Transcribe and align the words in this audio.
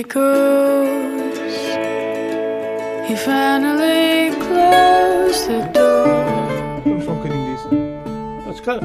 echoes. 0.00 1.38
He 3.06 3.14
finally 3.16 4.30
closed 4.46 5.46
the 5.48 5.60
door. 5.74 6.06
Vamos 6.84 7.04
só 7.04 7.12
um 7.12 7.16
bocadinho 7.16 7.54
disso. 7.54 7.68
Ah, 8.48 8.52
se 8.54 8.62
calhar, 8.62 8.80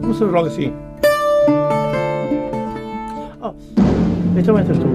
Começamos 0.00 0.32
logo 0.32 0.46
assim. 0.46 0.72
Oh, 3.42 3.54
então 4.36 4.58
entras 4.58 4.78
tu. 4.78 4.86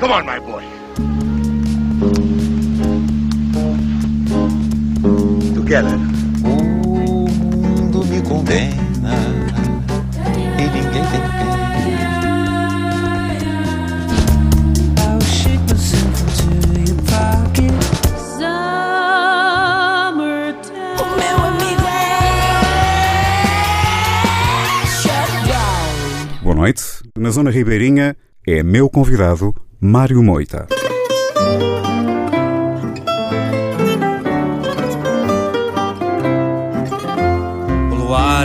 Come 0.00 0.12
on, 0.12 0.24
my 0.24 0.40
boy. 0.40 0.64
Together. 5.54 6.07
Condena 8.38 9.18
e 10.58 10.62
ninguém 10.70 10.92
tem 10.92 11.02
pena. 11.10 11.58
I'll 15.00 15.20
shake 15.22 15.64
myself 15.68 16.22
into 16.22 16.46
your 16.78 16.98
pocket. 17.02 17.74
Summertime. 18.38 18.78
O 21.02 21.04
meu 21.18 21.36
amigo 21.46 21.82
é 21.82 22.06
Shutdown. 24.86 26.38
Boa 26.44 26.54
noite. 26.54 26.82
Na 27.16 27.30
Zona 27.30 27.50
Ribeirinha 27.50 28.16
é 28.46 28.62
meu 28.62 28.88
convidado 28.88 29.52
Mário 29.80 30.22
Moita. 30.22 30.68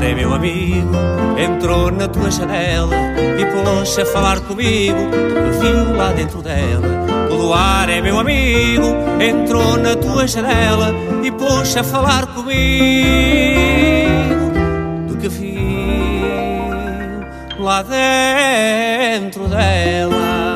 É 0.03 0.13
meu 0.13 0.33
amigo, 0.33 0.91
entrou 1.37 1.89
na 1.91 2.07
tua 2.07 2.29
janela 2.29 2.95
e 3.39 3.45
pôs-se 3.45 4.01
a 4.01 4.05
falar 4.05 4.41
comigo 4.41 5.09
que 5.09 5.51
viu 5.59 5.95
lá 5.95 6.11
dentro 6.11 6.41
dela. 6.41 6.87
O 7.31 7.35
luar 7.35 7.89
é 7.89 8.01
meu 8.01 8.19
amigo, 8.19 8.87
entrou 9.21 9.77
na 9.77 9.95
tua 9.95 10.27
janela 10.27 10.93
e 11.23 11.31
pôs-se 11.31 11.79
a 11.79 11.83
falar 11.83 12.27
comigo 12.27 12.53
do 15.07 15.17
que 15.17 15.29
viu 15.29 15.63
lá 17.59 17.81
dentro 17.81 19.47
dela. 19.47 20.52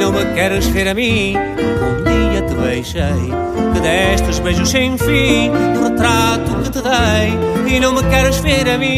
Não 0.00 0.10
me 0.10 0.24
queres 0.34 0.66
ver 0.68 0.88
a 0.88 0.94
mim. 0.94 1.34
Porque 1.56 1.84
um 1.84 2.02
dia 2.04 2.40
te 2.42 2.54
beijei 2.54 3.30
que 3.74 3.80
destes 3.80 4.38
beijos 4.38 4.70
sem 4.70 4.96
fim 4.96 5.50
do 5.74 5.84
retrato 5.84 6.56
que 6.62 6.70
te 6.70 6.80
dei 6.80 7.76
e 7.76 7.80
não 7.80 7.92
me 7.92 8.02
queres 8.04 8.38
ver 8.38 8.66
a 8.68 8.78
mim. 8.78 8.96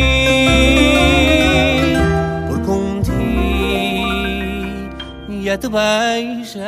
Porque 2.48 2.70
um 2.70 3.00
dia 5.28 5.58
te 5.58 5.68
beijei 5.68 6.62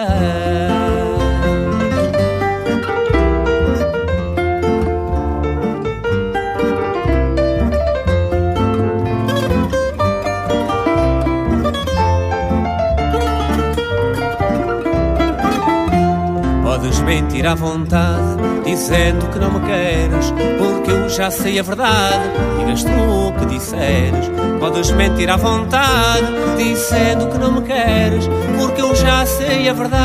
mentir 17.15 17.47
à 17.47 17.55
vontade, 17.55 18.43
dizendo 18.65 19.29
que 19.29 19.39
não 19.39 19.53
me 19.53 19.61
queres, 19.61 20.33
porque 20.59 20.91
eu 20.91 21.09
já 21.09 21.31
sei 21.31 21.61
a 21.61 21.63
verdade. 21.63 22.29
Digas 22.59 22.83
tu 22.83 22.91
o 22.91 23.33
que 23.33 23.47
disseres. 23.47 24.29
Podes 24.59 24.91
mentir 24.91 25.31
à 25.31 25.37
vontade, 25.37 26.27
dizendo 26.57 27.29
que 27.29 27.39
não 27.39 27.53
me 27.53 27.63
queres, 27.63 28.29
porque 28.59 28.83
eu 28.83 28.97
já 28.97 29.25
sei 29.27 29.69
a 29.69 29.73
verdade. 29.73 30.01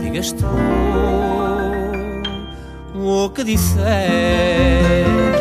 Digas 0.00 0.32
tu 0.32 0.46
o 2.94 3.28
que 3.30 3.44
disseres. 3.44 5.37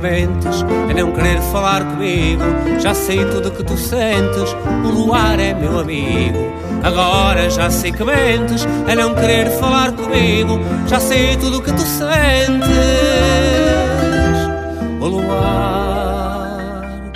Mentes 0.00 0.62
a 0.62 0.94
não 0.94 1.12
querer 1.12 1.40
falar 1.52 1.84
comigo. 1.84 2.42
Já 2.80 2.94
sei 2.94 3.24
tudo 3.26 3.50
que 3.50 3.62
tu 3.62 3.76
sentes, 3.76 4.56
o 4.84 4.88
luar 4.88 5.38
é 5.38 5.52
meu 5.52 5.78
amigo. 5.78 6.38
Agora 6.82 7.50
já 7.50 7.68
sei 7.68 7.92
que 7.92 8.04
mentes 8.04 8.66
a 8.90 8.94
não 8.94 9.14
querer 9.14 9.50
falar 9.58 9.92
comigo. 9.92 10.58
Já 10.86 11.00
sei 11.00 11.36
tudo 11.36 11.60
que 11.60 11.72
tu 11.72 11.82
sentes, 11.82 12.68
o 15.00 15.06
luar 15.06 17.12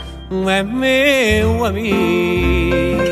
é 0.48 0.62
meu 0.62 1.64
amigo. 1.64 3.11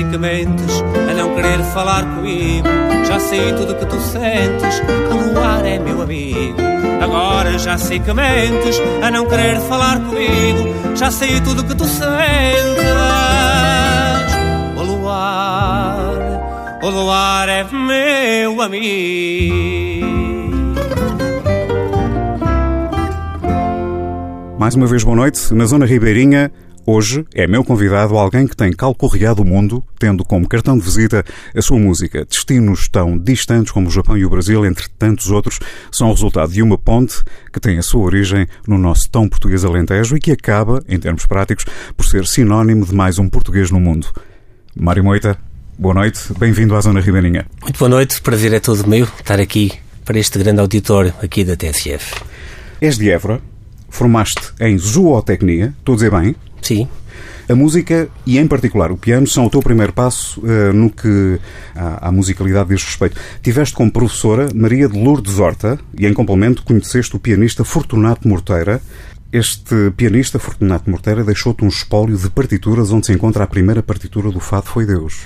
Sei 0.00 0.04
que 0.04 0.18
mentes 0.18 0.82
a 1.10 1.14
não 1.14 1.34
querer 1.34 1.62
falar 1.74 2.02
comigo. 2.04 2.66
Já 3.06 3.20
sei 3.20 3.52
tudo 3.52 3.74
que 3.74 3.84
tu 3.86 4.00
sentes, 4.00 4.80
o 5.10 5.34
luar 5.34 5.64
é 5.66 5.78
meu 5.78 6.00
amigo. 6.00 6.56
Agora 7.02 7.58
já 7.58 7.76
sei 7.76 7.98
que 8.00 8.12
mentes 8.12 8.80
a 9.02 9.10
não 9.10 9.26
querer 9.26 9.60
falar 9.60 10.00
comigo. 10.00 10.96
Já 10.96 11.10
sei 11.10 11.40
tudo 11.40 11.64
que 11.64 11.74
tu 11.74 11.84
sentes, 11.84 12.08
o 14.76 14.82
luar, 14.82 16.80
o 16.82 16.88
luar 16.88 17.48
é 17.48 17.64
meu 17.64 18.62
amigo. 18.62 20.00
Mais 24.58 24.74
uma 24.74 24.86
vez, 24.86 25.02
boa 25.04 25.16
noite. 25.16 25.54
Na 25.54 25.64
Zona 25.64 25.86
Ribeirinha, 25.86 26.52
hoje 26.86 27.24
é 27.34 27.46
meu 27.46 27.64
convidado 27.64 28.16
alguém 28.16 28.46
que 28.46 28.56
tem 28.56 28.72
calcorreado 28.72 29.42
o 29.42 29.44
mundo, 29.44 29.84
tendo 29.98 30.24
como 30.24 30.48
cartão 30.48 30.78
de 30.78 30.84
visita 30.84 31.24
a 31.54 31.62
sua 31.62 31.78
música. 31.78 32.24
Destinos 32.24 32.88
tão 32.88 33.16
distantes 33.16 33.72
como 33.72 33.88
o 33.88 33.90
Japão 33.90 34.16
e 34.16 34.24
o 34.24 34.30
Brasil, 34.30 34.64
entre 34.66 34.88
tantos 34.98 35.30
outros, 35.30 35.58
são 35.90 36.08
o 36.08 36.12
resultado 36.12 36.52
de 36.52 36.62
uma 36.62 36.78
ponte 36.78 37.22
que 37.52 37.60
tem 37.60 37.78
a 37.78 37.82
sua 37.82 38.02
origem 38.02 38.46
no 38.66 38.78
nosso 38.78 39.10
tão 39.10 39.28
português 39.28 39.64
Alentejo 39.64 40.16
e 40.16 40.20
que 40.20 40.32
acaba, 40.32 40.82
em 40.88 40.98
termos 40.98 41.26
práticos, 41.26 41.64
por 41.96 42.04
ser 42.04 42.26
sinónimo 42.26 42.84
de 42.84 42.94
mais 42.94 43.18
um 43.18 43.28
português 43.28 43.70
no 43.70 43.80
mundo. 43.80 44.08
Mário 44.74 45.04
Moita, 45.04 45.38
boa 45.78 45.94
noite. 45.94 46.20
Bem-vindo 46.38 46.74
à 46.74 46.80
Zona 46.80 47.00
Ribeirinha. 47.00 47.46
Muito 47.62 47.78
boa 47.78 47.88
noite, 47.88 48.20
prazer 48.20 48.52
é 48.52 48.60
todo 48.60 48.86
meu 48.86 49.04
estar 49.04 49.40
aqui 49.40 49.72
para 50.04 50.18
este 50.18 50.38
grande 50.38 50.60
auditório 50.60 51.14
aqui 51.22 51.44
da 51.44 51.56
TSF. 51.56 52.16
És 52.80 52.96
de 52.96 53.10
Évora, 53.10 53.40
formaste 53.90 54.52
em 54.60 54.78
zootecnia, 54.78 55.74
estou 55.78 55.92
a 55.92 55.96
dizer 55.96 56.10
bem, 56.10 56.34
Sim. 56.62 56.88
a 57.48 57.54
música 57.54 58.08
e, 58.24 58.38
em 58.38 58.46
particular, 58.46 58.90
o 58.90 58.96
piano 58.96 59.26
são 59.26 59.46
o 59.46 59.50
teu 59.50 59.60
primeiro 59.60 59.92
passo 59.92 60.40
eh, 60.46 60.72
no 60.72 60.88
que 60.88 61.38
à, 61.74 62.08
à 62.08 62.12
musicalidade 62.12 62.70
diz 62.70 62.84
respeito. 62.84 63.20
Tiveste 63.42 63.74
como 63.74 63.90
professora 63.90 64.48
Maria 64.54 64.88
de 64.88 64.98
Lourdes 64.98 65.38
Horta 65.38 65.78
e, 65.98 66.06
em 66.06 66.14
complemento, 66.14 66.62
conheceste 66.62 67.14
o 67.16 67.18
pianista 67.18 67.64
Fortunato 67.64 68.26
Morteira. 68.26 68.80
Este 69.32 69.92
pianista, 69.96 70.38
Fortunato 70.38 70.90
Morteira, 70.90 71.22
deixou-te 71.22 71.64
um 71.64 71.68
espólio 71.68 72.16
de 72.16 72.28
partituras 72.30 72.90
onde 72.90 73.06
se 73.06 73.12
encontra 73.12 73.44
a 73.44 73.46
primeira 73.46 73.82
partitura 73.82 74.30
do 74.30 74.40
Fado 74.40 74.66
Foi 74.66 74.86
Deus. 74.86 75.20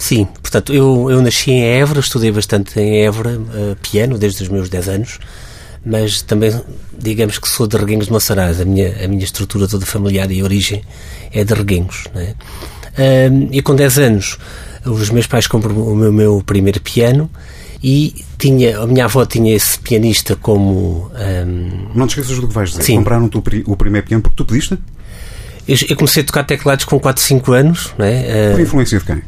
Sim, 0.00 0.26
portanto, 0.40 0.72
eu, 0.72 1.10
eu 1.10 1.20
nasci 1.20 1.50
em 1.50 1.62
Évora, 1.62 2.00
estudei 2.00 2.32
bastante 2.32 2.80
em 2.80 3.04
Évora, 3.04 3.38
eh, 3.52 3.76
piano, 3.82 4.16
desde 4.16 4.42
os 4.42 4.48
meus 4.48 4.70
10 4.70 4.88
anos, 4.88 5.18
mas 5.84 6.22
também, 6.22 6.52
digamos 6.98 7.38
que 7.38 7.48
sou 7.48 7.66
de 7.66 7.76
Reguengos 7.76 8.06
de 8.06 8.12
Monsaraz, 8.12 8.60
a 8.60 8.64
minha, 8.64 9.04
a 9.04 9.08
minha 9.08 9.24
estrutura 9.24 9.66
toda 9.66 9.86
familiar 9.86 10.30
e 10.30 10.42
origem 10.42 10.82
é 11.32 11.42
de 11.44 11.54
Reguengos. 11.54 12.04
Né? 12.14 12.34
E 13.50 13.62
com 13.62 13.74
10 13.74 13.98
anos, 13.98 14.38
os 14.84 15.10
meus 15.10 15.26
pais 15.26 15.46
compram 15.46 15.74
o 15.76 15.96
meu, 15.96 16.12
meu 16.12 16.42
primeiro 16.44 16.80
piano 16.80 17.30
e 17.82 18.14
tinha, 18.38 18.78
a 18.80 18.86
minha 18.86 19.06
avó 19.06 19.24
tinha 19.24 19.54
esse 19.54 19.78
pianista 19.78 20.36
como... 20.36 21.10
ahm, 21.14 21.88
Não 21.94 22.06
te 22.06 22.10
esqueças 22.18 22.38
do 22.38 22.46
que 22.48 22.52
vais 22.54 22.70
dizer. 22.70 22.82
Sim. 22.82 22.96
Compraram-te 22.96 23.38
o, 23.38 23.42
o 23.72 23.76
primeiro 23.76 24.06
piano 24.06 24.22
porque 24.22 24.36
tu 24.36 24.44
pediste? 24.44 24.78
eu, 25.66 25.76
eu 25.88 25.96
comecei 25.96 26.22
a 26.22 26.26
tocar 26.26 26.44
teclados 26.44 26.84
com 26.84 26.98
4, 26.98 27.22
5 27.22 27.52
anos, 27.52 27.94
né? 27.96 28.24
Ah, 28.28 28.52
Por 28.52 28.60
influência 28.60 28.98
de 28.98 29.04
quem? 29.04 29.22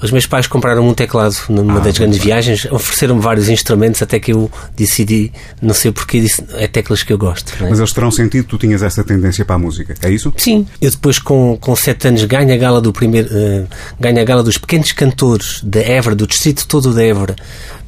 Os 0.00 0.10
meus 0.12 0.26
pais 0.26 0.46
compraram 0.46 0.86
um 0.88 0.94
teclado 0.94 1.34
numa 1.48 1.78
Ah, 1.78 1.80
das 1.80 1.98
grandes 1.98 2.18
viagens, 2.18 2.64
ofereceram-me 2.70 3.20
vários 3.20 3.48
instrumentos 3.48 4.00
até 4.00 4.20
que 4.20 4.32
eu 4.32 4.50
decidi, 4.76 5.32
não 5.60 5.74
sei 5.74 5.90
porquê, 5.90 6.20
disse, 6.20 6.44
é 6.54 6.68
teclas 6.68 7.02
que 7.02 7.12
eu 7.12 7.18
gosto. 7.18 7.52
não 7.58 7.66
é? 7.66 7.70
Mas 7.70 7.78
eles 7.80 7.92
terão 7.92 8.10
sentido 8.10 8.44
que 8.44 8.50
tu 8.50 8.58
tinhas 8.58 8.82
essa 8.82 9.02
tendência 9.02 9.44
para 9.44 9.56
a 9.56 9.58
música. 9.58 9.94
É 10.02 10.10
isso? 10.10 10.32
Sim, 10.36 10.66
eu 10.80 10.90
depois 10.90 11.18
com, 11.18 11.56
com 11.60 11.74
sete 11.74 12.06
anos 12.08 12.24
ganho 12.24 12.52
a 12.52 12.56
gala 12.56 12.80
do 12.80 12.92
primeiro, 12.92 13.28
eh, 13.32 13.64
ganho 13.98 14.20
a 14.20 14.24
gala 14.24 14.42
dos 14.42 14.56
pequenos 14.56 14.92
cantores 14.92 15.60
da 15.64 15.80
Évora, 15.80 16.14
do 16.14 16.26
distrito 16.26 16.66
todo 16.68 16.94
da 16.94 17.02
Évora, 17.04 17.34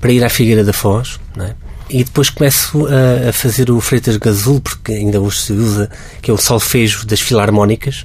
para 0.00 0.10
ir 0.10 0.24
à 0.24 0.28
Figueira 0.28 0.64
da 0.64 0.72
Foz, 0.72 1.20
não 1.36 1.44
é? 1.44 1.54
E 1.90 2.04
depois 2.04 2.30
começo 2.30 2.86
a, 2.86 3.30
a 3.30 3.32
fazer 3.32 3.70
o 3.70 3.80
Freitas 3.80 4.16
Gazul, 4.16 4.60
porque 4.60 4.92
ainda 4.92 5.20
hoje 5.20 5.40
se 5.40 5.52
usa, 5.52 5.90
que 6.22 6.30
é 6.30 6.34
o 6.34 6.38
solfejo 6.38 7.04
das 7.04 7.20
filarmónicas, 7.20 8.04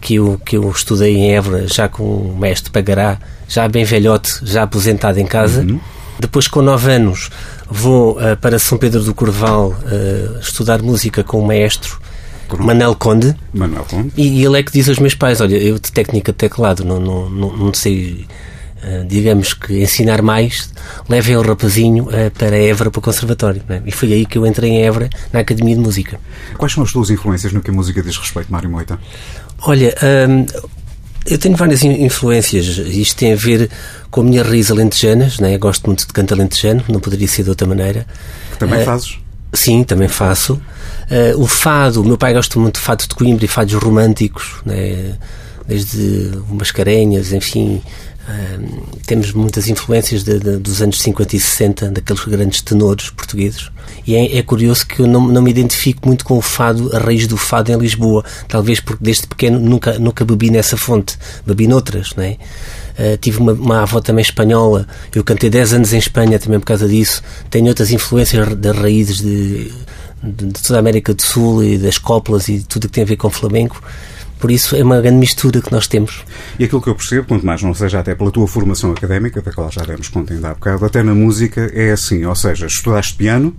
que, 0.00 0.16
eu, 0.16 0.40
que 0.44 0.56
eu 0.56 0.70
estudei 0.70 1.16
em 1.16 1.34
Évora, 1.34 1.66
já 1.66 1.88
com 1.88 2.04
o 2.04 2.36
mestre 2.38 2.70
Pagará, 2.70 3.18
já 3.48 3.66
bem 3.68 3.84
velhote, 3.84 4.34
já 4.42 4.62
aposentado 4.64 5.18
em 5.18 5.26
casa. 5.26 5.66
Depois, 6.20 6.46
com 6.46 6.60
nove 6.60 6.92
anos, 6.92 7.30
vou 7.68 8.20
eh, 8.20 8.36
para 8.36 8.58
São 8.58 8.78
Pedro 8.78 9.02
do 9.02 9.14
Corval 9.14 9.74
eh, 9.90 10.38
estudar 10.40 10.80
música 10.82 11.24
com 11.24 11.40
o 11.40 11.46
maestro 11.46 11.98
Manel 12.58 12.94
Conde. 12.94 13.34
Manuel 13.52 13.84
Conde. 13.88 14.12
E, 14.16 14.40
e 14.40 14.44
ele 14.44 14.58
é 14.58 14.62
que 14.62 14.72
diz 14.72 14.88
aos 14.88 14.98
meus 14.98 15.14
pais: 15.14 15.40
Olha, 15.40 15.56
eu 15.56 15.78
de 15.78 15.90
técnica 15.90 16.32
de 16.32 16.38
teclado 16.38 16.84
não, 16.84 17.00
não, 17.00 17.30
não, 17.30 17.56
não 17.56 17.74
sei, 17.74 18.26
digamos 19.08 19.54
que 19.54 19.82
ensinar 19.82 20.22
mais, 20.22 20.70
levem 21.08 21.36
o 21.36 21.42
rapazinho 21.42 22.08
eh, 22.12 22.30
para 22.30 22.56
Évora, 22.56 22.90
para 22.90 22.98
o 22.98 23.02
Conservatório. 23.02 23.62
é? 23.68 23.80
E 23.86 23.92
foi 23.92 24.12
aí 24.12 24.26
que 24.26 24.36
eu 24.38 24.46
entrei 24.46 24.70
em 24.70 24.82
Évora, 24.82 25.08
na 25.32 25.40
Academia 25.40 25.74
de 25.76 25.80
Música. 25.80 26.18
Quais 26.58 26.72
são 26.72 26.82
as 26.82 26.90
tuas 26.92 27.10
influências 27.10 27.52
no 27.52 27.60
que 27.60 27.70
a 27.70 27.72
música 27.72 28.02
diz 28.02 28.16
respeito, 28.16 28.50
Mário 28.50 28.68
Moita? 28.70 28.98
Olha, 29.64 29.94
hum, 30.28 30.46
eu 31.24 31.38
tenho 31.38 31.56
várias 31.56 31.82
in- 31.84 32.04
influências. 32.04 32.66
Isto 32.78 33.16
tem 33.18 33.32
a 33.32 33.36
ver 33.36 33.70
com 34.10 34.22
a 34.22 34.24
minha 34.24 34.42
raiz 34.42 34.70
alentejanas, 34.70 35.38
né? 35.38 35.56
gosto 35.58 35.86
muito 35.86 36.06
de 36.06 36.12
canto 36.12 36.34
alentejano, 36.34 36.82
não 36.88 36.98
poderia 37.00 37.28
ser 37.28 37.44
de 37.44 37.50
outra 37.50 37.66
maneira. 37.66 38.06
Que 38.52 38.58
também 38.58 38.80
Eh, 38.80 38.84
fazes? 38.84 39.18
Sim, 39.52 39.84
também 39.84 40.08
faço. 40.08 40.60
Eh, 41.10 41.34
o 41.36 41.46
fado, 41.46 42.00
o 42.02 42.04
meu 42.04 42.16
pai 42.18 42.32
gosta 42.34 42.58
muito 42.58 42.76
de 42.76 42.80
fado 42.80 43.02
de 43.06 43.14
Coimbra 43.14 43.44
e 43.44 43.48
fados 43.48 43.74
românticos, 43.74 44.54
né? 44.66 45.16
desde 45.68 46.32
o 46.50 46.54
Mascarenhas, 46.56 47.32
enfim. 47.32 47.80
Temos 49.06 49.32
muitas 49.32 49.68
influências 49.68 50.22
de- 50.22 50.38
de- 50.38 50.56
dos 50.58 50.80
anos 50.80 51.00
50 51.00 51.36
e 51.36 51.40
60, 51.40 51.90
daqueles 51.90 52.24
grandes 52.24 52.60
tenores 52.62 53.10
portugueses. 53.10 53.70
E 54.06 54.14
é, 54.14 54.38
é 54.38 54.42
curioso 54.42 54.86
que 54.86 55.00
eu 55.00 55.06
não, 55.06 55.26
não 55.26 55.42
me 55.42 55.50
identifico 55.50 56.06
muito 56.06 56.24
com 56.24 56.38
o 56.38 56.40
fado, 56.42 56.94
a 56.94 56.98
raiz 57.00 57.26
do 57.26 57.36
fado 57.36 57.72
em 57.72 57.76
Lisboa. 57.78 58.24
Talvez 58.48 58.80
porque 58.80 59.02
desde 59.04 59.26
pequeno 59.26 59.58
nunca, 59.58 59.98
nunca 59.98 60.24
bebi 60.24 60.50
nessa 60.50 60.76
fonte, 60.76 61.18
bebi 61.46 61.66
noutras, 61.66 62.12
não 62.16 62.22
é? 62.24 62.36
Eh, 62.96 63.16
tive 63.16 63.38
uma, 63.38 63.52
uma 63.52 63.82
avó 63.82 64.00
também 64.00 64.22
espanhola, 64.22 64.86
eu 65.14 65.24
cantei 65.24 65.48
10 65.50 65.72
anos 65.72 65.92
em 65.92 65.98
Espanha 65.98 66.38
também 66.38 66.60
por 66.60 66.66
causa 66.66 66.86
disso. 66.88 67.22
Tenho 67.50 67.66
outras 67.68 67.90
influências 67.90 68.54
das 68.56 68.76
raízes 68.76 69.18
de, 69.18 69.72
de, 70.22 70.46
de 70.46 70.62
toda 70.62 70.78
a 70.78 70.80
América 70.80 71.12
do 71.14 71.22
Sul 71.22 71.64
e 71.64 71.78
das 71.78 71.98
coplas 71.98 72.48
e 72.48 72.60
tudo 72.60 72.86
que 72.88 72.92
tem 72.94 73.04
a 73.04 73.06
ver 73.06 73.16
com 73.16 73.30
flamenco. 73.30 73.82
Por 74.42 74.50
isso 74.50 74.74
é 74.74 74.82
uma 74.82 75.00
grande 75.00 75.18
mistura 75.18 75.60
que 75.62 75.70
nós 75.70 75.86
temos. 75.86 76.24
E 76.58 76.64
aquilo 76.64 76.82
que 76.82 76.88
eu 76.88 76.96
percebo, 76.96 77.28
quanto 77.28 77.46
mais 77.46 77.62
não 77.62 77.72
seja 77.72 78.00
até 78.00 78.12
pela 78.12 78.28
tua 78.32 78.48
formação 78.48 78.90
académica, 78.90 79.40
da 79.40 79.52
qual 79.52 79.70
já 79.70 79.82
demos 79.82 80.08
conta 80.08 80.34
ainda 80.34 80.50
há 80.50 80.54
bocado, 80.54 80.84
até 80.84 81.00
na 81.00 81.14
música 81.14 81.70
é 81.72 81.92
assim, 81.92 82.24
ou 82.24 82.34
seja, 82.34 82.66
estudaste 82.66 83.14
piano, 83.14 83.54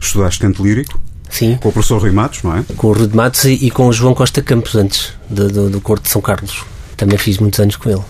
estudaste 0.00 0.38
canto 0.38 0.62
lírico, 0.62 1.00
Sim, 1.28 1.58
com 1.60 1.70
o 1.70 1.72
professor 1.72 2.00
Rui 2.00 2.12
Matos, 2.12 2.44
não 2.44 2.56
é? 2.56 2.64
com 2.76 2.86
o 2.86 2.92
Rude 2.92 3.16
Matos 3.16 3.44
e, 3.46 3.54
e 3.66 3.68
com 3.72 3.88
o 3.88 3.92
João 3.92 4.14
Costa 4.14 4.40
Campos 4.40 4.76
antes, 4.76 5.12
do, 5.28 5.48
do, 5.48 5.68
do 5.70 5.80
Corte 5.80 6.04
de 6.04 6.10
São 6.10 6.22
Carlos. 6.22 6.64
Também 6.96 7.18
fiz 7.18 7.38
muitos 7.38 7.58
anos 7.58 7.74
com 7.74 7.90
ele. 7.90 8.02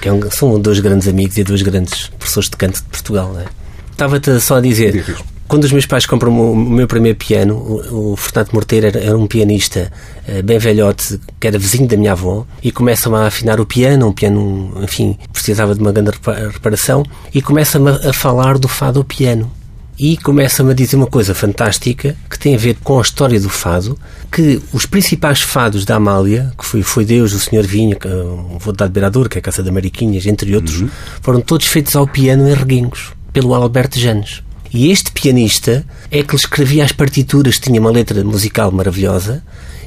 Que 0.00 0.08
é 0.08 0.12
um- 0.12 0.28
são 0.32 0.58
dois 0.60 0.80
grandes 0.80 1.06
amigos 1.06 1.38
e 1.38 1.44
dois 1.44 1.62
grandes 1.62 2.08
professores 2.18 2.50
de 2.50 2.56
canto 2.56 2.76
de 2.82 2.88
Portugal. 2.88 3.32
Não 3.32 3.40
é? 3.40 3.44
Estava-te 3.92 4.40
só 4.40 4.56
a 4.56 4.60
dizer, 4.60 4.90
Diz, 4.92 5.06
diz. 5.06 5.16
Quando 5.48 5.64
os 5.64 5.72
meus 5.72 5.86
pais 5.86 6.04
compram 6.04 6.30
o, 6.38 6.54
meu 6.54 6.86
primeiro 6.86 7.16
piano, 7.16 7.56
o, 7.90 8.14
Fernando 8.16 8.52
Morteiro 8.52 8.86
era, 8.86 9.16
um 9.16 9.26
pianista 9.26 9.90
eh, 10.26 10.42
bem 10.42 10.58
velhote, 10.58 11.18
que 11.40 11.46
era 11.46 11.58
vizinho 11.58 11.88
da 11.88 11.96
minha 11.96 12.12
avó, 12.12 12.46
e 12.62 12.70
começa-me 12.70 13.16
a 13.16 13.26
afinar 13.26 13.58
o 13.58 13.66
piano, 13.66 14.06
um 14.06 14.12
piano, 14.12 14.72
enfim, 14.82 15.16
precisava 15.32 15.74
de 15.74 15.80
uma 15.80 15.90
grande 15.90 16.10
repa- 16.10 16.50
reparação, 16.52 17.02
e 17.34 17.40
começa-me 17.40 17.90
a, 17.90 18.12
falar 18.12 18.58
do 18.58 18.68
fado 18.68 19.00
ao 19.00 19.04
piano. 19.04 19.50
E 19.98 20.16
começa-me 20.18 20.70
a 20.70 20.74
dizer 20.74 20.94
uma 20.94 21.08
coisa 21.08 21.34
fantástica 21.34 22.14
que 22.30 22.38
tem 22.38 22.54
a 22.54 22.58
ver 22.58 22.76
com 22.84 22.98
a 22.98 23.02
história 23.02 23.40
do 23.40 23.48
fado, 23.48 23.98
que 24.30 24.62
os 24.72 24.86
principais 24.86 25.40
fados 25.40 25.84
da 25.84 25.96
Amália, 25.96 26.52
que 26.56 26.64
foi, 26.64 26.82
foi 26.82 27.04
Deus, 27.04 27.32
o 27.32 27.40
Senhor 27.40 27.64
é 27.64 28.08
o 28.54 28.58
Vô 28.60 28.70
de 28.70 28.88
Beirador, 28.88 29.28
que 29.28 29.38
é 29.38 29.40
a 29.40 29.42
Caça 29.42 29.60
da 29.60 29.72
Mariquinhas, 29.72 30.24
entre 30.26 30.54
outros, 30.54 30.84
foram 31.20 31.40
todos 31.40 31.66
feitos 31.66 31.96
ao 31.96 32.06
piano 32.06 32.48
em 32.48 32.54
reguengos, 32.54 33.12
pelo 33.32 33.52
Alberto 33.54 33.98
Janes. 33.98 34.42
E 34.72 34.90
este 34.90 35.10
pianista 35.12 35.84
é 36.10 36.22
que 36.22 36.34
escrevia 36.36 36.84
as 36.84 36.92
partituras, 36.92 37.58
tinha 37.58 37.80
uma 37.80 37.90
letra 37.90 38.22
musical 38.24 38.70
maravilhosa, 38.70 39.42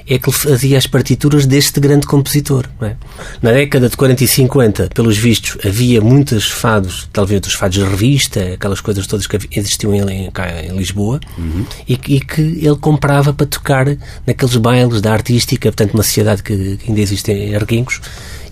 é 0.07 0.17
que 0.17 0.27
ele 0.27 0.35
fazia 0.35 0.77
as 0.77 0.87
partituras 0.87 1.45
deste 1.45 1.79
grande 1.79 2.07
compositor. 2.07 2.65
é? 2.81 2.95
Na 3.41 3.51
década 3.51 3.87
de 3.87 3.95
40 3.95 4.23
e 4.23 4.27
50, 4.27 4.89
pelos 4.93 5.15
vistos, 5.17 5.57
havia 5.63 6.01
muitos 6.01 6.49
fados, 6.49 7.07
talvez 7.13 7.39
dos 7.39 7.53
fados 7.53 7.77
de 7.77 7.83
revista, 7.83 8.41
aquelas 8.55 8.81
coisas 8.81 9.05
todas 9.05 9.27
que 9.27 9.37
existiam 9.51 9.93
em, 9.93 10.29
em 10.29 10.75
Lisboa, 10.75 11.19
e, 11.87 11.95
que- 11.95 12.15
e 12.15 12.19
que 12.19 12.41
ele 12.41 12.75
comprava 12.77 13.31
para 13.31 13.45
tocar 13.45 13.85
naqueles 14.25 14.55
bailes 14.57 14.99
da 15.01 15.13
artística, 15.13 15.69
portanto, 15.69 15.93
uma 15.93 16.03
sociedade 16.03 16.41
que, 16.41 16.77
que 16.77 16.89
ainda 16.89 16.99
existe 16.99 17.31
em 17.31 17.55
Arguingos, 17.55 18.01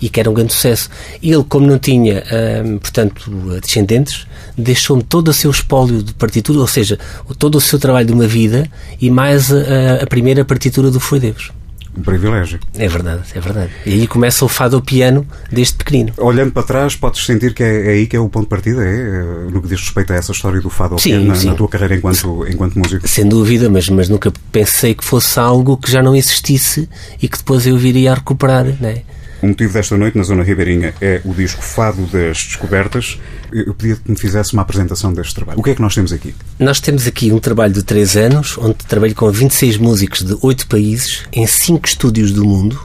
e 0.02 0.10
que 0.10 0.20
era 0.20 0.30
um 0.30 0.34
grande 0.34 0.54
sucesso. 0.54 0.90
Ele, 1.22 1.44
como 1.48 1.68
não 1.68 1.80
tinha, 1.80 2.24
hum, 2.66 2.78
portanto, 2.78 3.32
descendentes, 3.62 4.28
deixou-me 4.58 5.04
todo 5.04 5.30
o 5.30 5.34
seu 5.34 5.52
espólio 5.52 6.04
de 6.04 6.14
partitura, 6.14 6.60
ou 6.60 6.68
seja, 6.68 6.98
todo 7.38 7.56
o 7.56 7.62
seu 7.62 7.80
trabalho 7.80 8.08
de 8.08 8.14
uma 8.14 8.28
vida 8.28 8.70
e 9.00 9.10
mais 9.10 9.52
a, 9.52 10.04
a 10.04 10.08
primeira 10.08 10.44
partitura 10.46 10.92
do 10.92 11.00
Foi 11.00 11.20
Deus. 11.20 11.52
Um 11.98 12.02
privilégio. 12.02 12.60
É 12.78 12.88
verdade, 12.88 13.24
é 13.34 13.40
verdade. 13.40 13.72
E 13.86 13.94
aí 13.94 14.08
começa 14.08 14.46
o 14.46 14.48
fado 14.48 14.76
ao 14.76 14.82
piano 14.82 15.26
desde 15.52 15.74
pequenino. 15.74 16.14
Olhando 16.18 16.52
para 16.52 16.64
trás, 16.64 16.96
podes 16.96 17.26
sentir 17.26 17.54
que 17.54 17.64
é, 17.64 17.88
é 17.88 17.90
aí 17.90 18.08
que 18.08 18.16
é 18.16 18.20
o 18.20 18.30
ponto 18.30 18.44
de 18.44 18.50
partida, 18.50 18.86
é, 18.86 18.90
é, 18.90 19.52
no 19.52 19.62
que 19.62 19.68
diz 19.68 19.82
respeito 19.82 20.14
a 20.14 20.16
essa 20.16 20.32
história 20.32 20.62
do 20.62 20.70
fado 20.70 20.94
ao 20.94 21.00
Sim, 21.00 21.10
piano 21.10 21.26
na, 21.26 21.36
sim. 21.36 21.48
na 21.48 21.56
tua 21.56 21.68
carreira 21.68 21.96
enquanto, 21.96 22.46
enquanto 22.48 22.78
músico. 22.78 23.08
Sem 23.08 23.28
dúvida, 23.28 23.70
mas, 23.70 23.90
mas 23.90 24.08
nunca 24.08 24.32
pensei 24.52 24.94
que 24.94 25.04
fosse 25.04 25.40
algo 25.40 25.76
que 25.78 25.92
já 25.92 26.02
não 26.02 26.16
existisse 26.16 26.88
e 27.22 27.28
que 27.28 27.38
depois 27.38 27.66
eu 27.66 27.78
viria 27.78 28.12
a 28.12 28.16
recuperar, 28.16 28.66
né? 28.80 29.02
O 29.42 29.48
motivo 29.48 29.72
desta 29.72 29.96
noite 29.96 30.18
na 30.18 30.24
Zona 30.24 30.44
Ribeirinha 30.44 30.94
é 31.00 31.22
o 31.24 31.34
disco 31.34 31.62
Fado 31.62 32.06
das 32.08 32.38
Descobertas. 32.44 33.18
Eu 33.54 33.74
pedia 33.74 33.96
que 33.96 34.12
me 34.12 34.18
fizesse 34.18 34.52
uma 34.52 34.64
apresentação 34.64 35.14
deste 35.14 35.34
trabalho. 35.34 35.58
O 35.58 35.64
que 35.64 35.70
é 35.70 35.76
que 35.76 35.82
nós 35.82 35.96
temos 35.96 36.12
aqui? 36.12 36.36
Nós 36.60 36.82
temos 36.82 37.08
aqui 37.08 37.32
um 37.32 37.40
trabalho 37.40 37.74
de 37.74 37.84
3 37.84 38.18
anos, 38.18 38.58
onde 38.58 38.76
trabalho 38.86 39.16
com 39.16 39.32
26 39.32 39.78
músicos 39.78 40.24
de 40.24 40.38
8 40.42 40.68
países, 40.68 41.24
em 41.32 41.48
5 41.48 41.88
estúdios 41.88 42.34
do 42.34 42.44
mundo, 42.44 42.78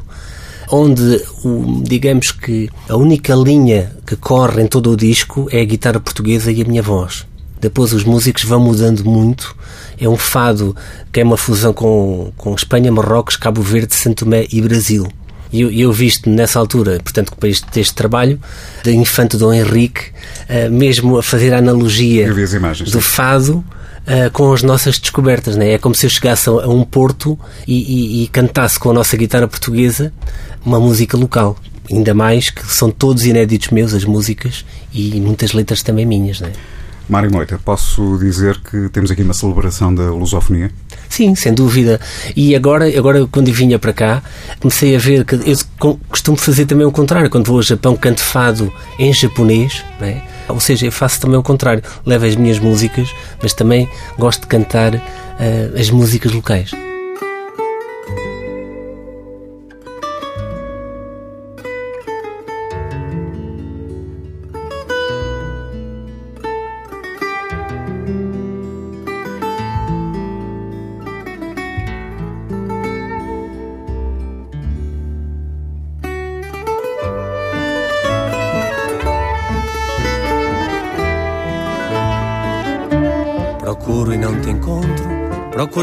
onde, 0.71 1.21
digamos 1.83 2.31
que, 2.31 2.71
a 2.89 2.97
única 2.97 3.35
linha 3.35 3.91
que 4.07 4.15
corre 4.15 4.63
em 4.63 4.69
todo 4.69 4.93
o 4.93 4.97
disco 4.97 5.49
é 5.51 5.61
a 5.61 5.65
guitarra 5.65 5.99
portuguesa 5.99 6.53
e 6.53 6.63
a 6.63 6.65
minha 6.65 6.83
voz. 6.83 7.27
Depois 7.61 7.93
os 7.93 8.05
músicos 8.05 8.45
vão 8.45 8.61
mudando 8.61 9.05
muito. 9.05 9.57
É 9.99 10.09
um 10.09 10.17
fado 10.17 10.77
que 11.11 11.21
é 11.21 11.25
uma 11.25 11.37
fusão 11.37 11.73
com, 11.73 12.33
com 12.37 12.55
Espanha, 12.55 12.93
Marrocos, 12.93 13.37
Cabo 13.37 13.61
Verde, 13.61 13.95
Santo 13.95 14.25
Tomé 14.25 14.47
e 14.53 14.61
Brasil. 14.61 15.09
E 15.55 15.61
eu, 15.61 15.71
eu 15.71 15.93
visto 15.93 16.29
nessa 16.29 16.59
altura, 16.59 16.99
portanto, 17.03 17.33
para 17.39 17.49
este, 17.49 17.81
este 17.81 17.95
trabalho, 17.95 18.41
da 18.83 18.91
Infante 18.91 19.37
Dom 19.37 19.53
Henrique, 19.53 20.07
eh, 20.49 20.69
mesmo 20.69 21.17
a 21.17 21.23
fazer 21.23 21.55
a 21.55 21.59
analogia 21.59 22.27
imagens, 22.27 22.91
do 22.91 23.01
sim. 23.01 23.09
fado 23.09 23.65
ah, 24.07 24.31
com 24.33 24.53
as 24.53 24.63
nossas 24.65 24.99
descobertas. 24.99 25.55
Né? 25.57 25.73
É 25.75 25.79
como 25.79 25.95
se 25.95 26.07
eu 26.07 26.11
chegasse 26.11 26.49
a, 26.49 26.53
um 26.69 26.83
porto 26.85 27.39
e, 27.69 27.75
e- 27.75 28.25
e 28.25 28.29
cantasse 28.29 28.79
com 28.81 28.91
a 28.91 28.93
nossa 28.93 29.17
guitarra 29.17 29.47
portuguesa 29.47 30.13
uma 30.67 30.81
música 30.81 31.17
local. 31.17 31.57
Ainda 31.91 32.13
mais 32.15 32.51
que 32.51 32.67
são 32.67 32.91
todos 32.91 33.25
inéditos 33.25 33.69
meus, 33.71 33.95
as 33.95 34.05
músicas, 34.05 34.65
e 34.93 35.21
muitas 35.21 35.53
letras 35.53 35.83
também 35.83 36.05
minhas. 36.07 36.41
Né? 36.41 36.51
Mário 37.09 37.31
Moita, 37.31 37.61
posso 37.63 38.17
dizer 38.19 38.59
que 38.61 38.89
temos 38.89 39.11
aqui 39.11 39.23
uma 39.23 39.35
celebração 39.35 39.95
da 39.95 40.05
lusofonia? 40.11 40.71
Sim, 41.09 41.35
sem 41.35 41.53
dúvida. 41.53 42.01
E 42.35 42.57
agora, 42.57 42.89
agora 42.99 43.27
quando 43.31 43.53
vinha 43.53 43.79
para 43.79 43.93
cá, 43.93 44.23
comecei 44.59 44.97
a 44.97 44.99
ver 44.99 45.25
que 45.25 45.35
eu 45.35 45.57
co- 45.79 46.01
costumo 46.09 46.37
fazer 46.37 46.65
também 46.67 46.87
o 46.87 46.91
contrário. 46.91 47.29
Quando 47.29 47.47
vou 47.47 47.57
ao 47.57 47.63
Japão, 47.63 47.95
canto 47.95 48.21
fado 48.23 48.73
em 48.99 49.13
japonês, 49.13 49.85
né? 50.01 50.23
ou 50.49 50.59
seja, 50.59 50.87
eu 50.87 50.93
faço 50.93 51.21
também 51.21 51.37
o 51.39 51.43
contrário. 51.43 51.83
Levo 52.07 52.25
as 52.25 52.37
minhas 52.37 52.59
músicas, 52.59 53.11
mas 53.43 53.53
também 53.53 53.89
gosto 54.19 54.41
de 54.43 54.47
cantar 54.47 54.95
eh, 55.39 55.71
as 55.79 55.91
músicas 55.91 56.33
locais. 56.33 56.71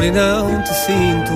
Procuro 0.02 0.04
e 0.04 0.10
não 0.10 0.62
te 0.62 0.74
sinto. 0.74 1.32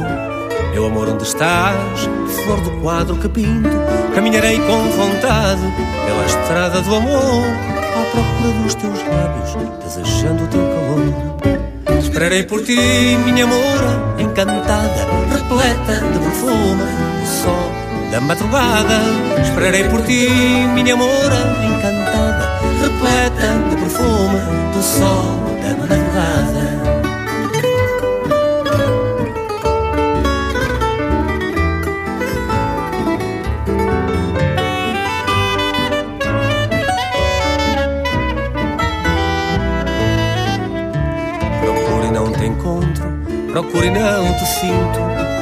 Meu 0.72 0.86
amor, 0.86 1.08
onde 1.08 1.22
estás? 1.22 2.08
Flor 2.44 2.60
do 2.62 2.70
quadro 2.82 3.16
que 3.16 3.28
pinto. 3.28 3.68
Caminharei 4.14 4.58
com 4.58 4.90
vontade 4.90 5.62
pela 6.04 6.26
estrada 6.26 6.80
do 6.82 6.96
amor, 6.96 7.44
à 7.94 8.10
procura 8.10 8.62
dos 8.62 8.74
teus 8.74 8.98
lábios, 9.04 9.56
desejando 9.84 10.44
o 10.44 10.48
teu 10.48 10.60
calor. 10.60 11.98
Esperarei 11.98 12.42
por 12.42 12.62
ti, 12.62 12.76
minha 13.24 13.46
moura, 13.46 14.14
encantada, 14.18 15.06
repleta 15.30 16.04
de 16.12 16.18
perfume, 16.18 16.82
o 17.22 17.26
sol 17.26 17.72
da 18.10 18.20
madrugada. 18.20 19.00
Esperarei 19.42 19.84
por 19.84 20.02
ti, 20.02 20.28
minha 20.74 20.96
moura, 20.96 21.36
encantada, 21.62 22.58
repleta 22.82 23.68
de 23.68 23.76
perfume, 23.76 24.40
do 24.72 24.82
sol 24.82 25.46
da 25.62 25.76
madrugada. 25.76 26.85
E 43.86 43.90
não 43.90 44.34
te 44.34 44.46
sinto. 44.46 44.98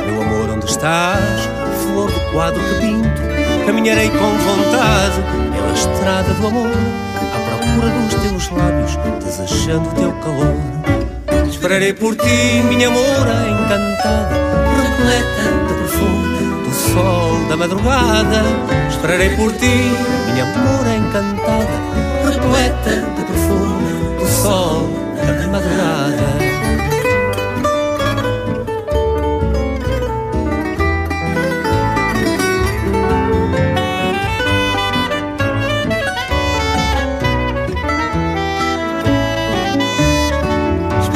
Meu 0.07 0.23
amor, 0.23 0.51
onde 0.51 0.67
estás? 0.67 1.49
Flor 1.83 2.11
do 2.11 2.21
quadro 2.31 2.61
que 2.61 2.75
pinto. 2.81 3.23
Caminharei 3.65 4.11
com 4.11 4.19
vontade 4.19 5.23
pela 5.53 5.73
estrada 5.73 6.35
do 6.35 6.47
amor, 6.47 6.71
à 6.71 7.39
procura 7.49 7.89
dos 7.89 8.15
teus 8.15 8.51
lábios, 8.51 8.99
desejando 9.25 9.89
o 9.89 9.93
teu 9.95 10.13
calor. 10.13 11.49
Esperarei 11.49 11.95
por 11.95 12.15
ti, 12.17 12.63
minha 12.69 12.91
moura 12.91 13.49
encantada, 13.49 14.37
repleta 14.77 15.67
de 15.67 15.75
perfume 15.75 16.65
do 16.65 16.75
sol 16.75 17.49
da 17.49 17.57
madrugada. 17.57 18.43
Esperarei 18.91 19.31
por 19.31 19.53
ti, 19.53 19.91
minha 20.33 20.45
moura 20.45 20.95
encantada, 20.95 21.81
repleta 22.27 22.91
de 23.17 23.25
perfume 23.25 24.19
do 24.19 24.27
sol 24.27 24.91
da 25.17 25.49
madrugada. 25.49 26.44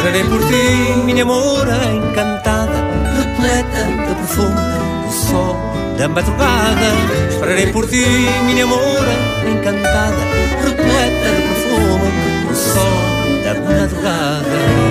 Esperarei 0.08 0.30
por 0.30 0.40
ti, 0.48 1.02
minha 1.04 1.22
moura 1.22 1.84
encantada, 1.84 2.72
repleta 3.18 3.84
de 3.84 4.14
perfume 4.14 5.04
do 5.04 5.12
sol 5.12 5.56
da 5.98 6.08
madrugada. 6.08 6.94
Esperarei 7.28 7.66
por 7.66 7.86
ti, 7.86 8.06
minha 8.46 8.66
moura 8.66 9.12
encantada, 9.46 10.16
repleta 10.64 11.28
de 11.36 11.42
perfume 11.42 12.10
do 12.48 12.56
sol 12.56 13.44
da 13.44 13.54
madrugada. 13.60 14.87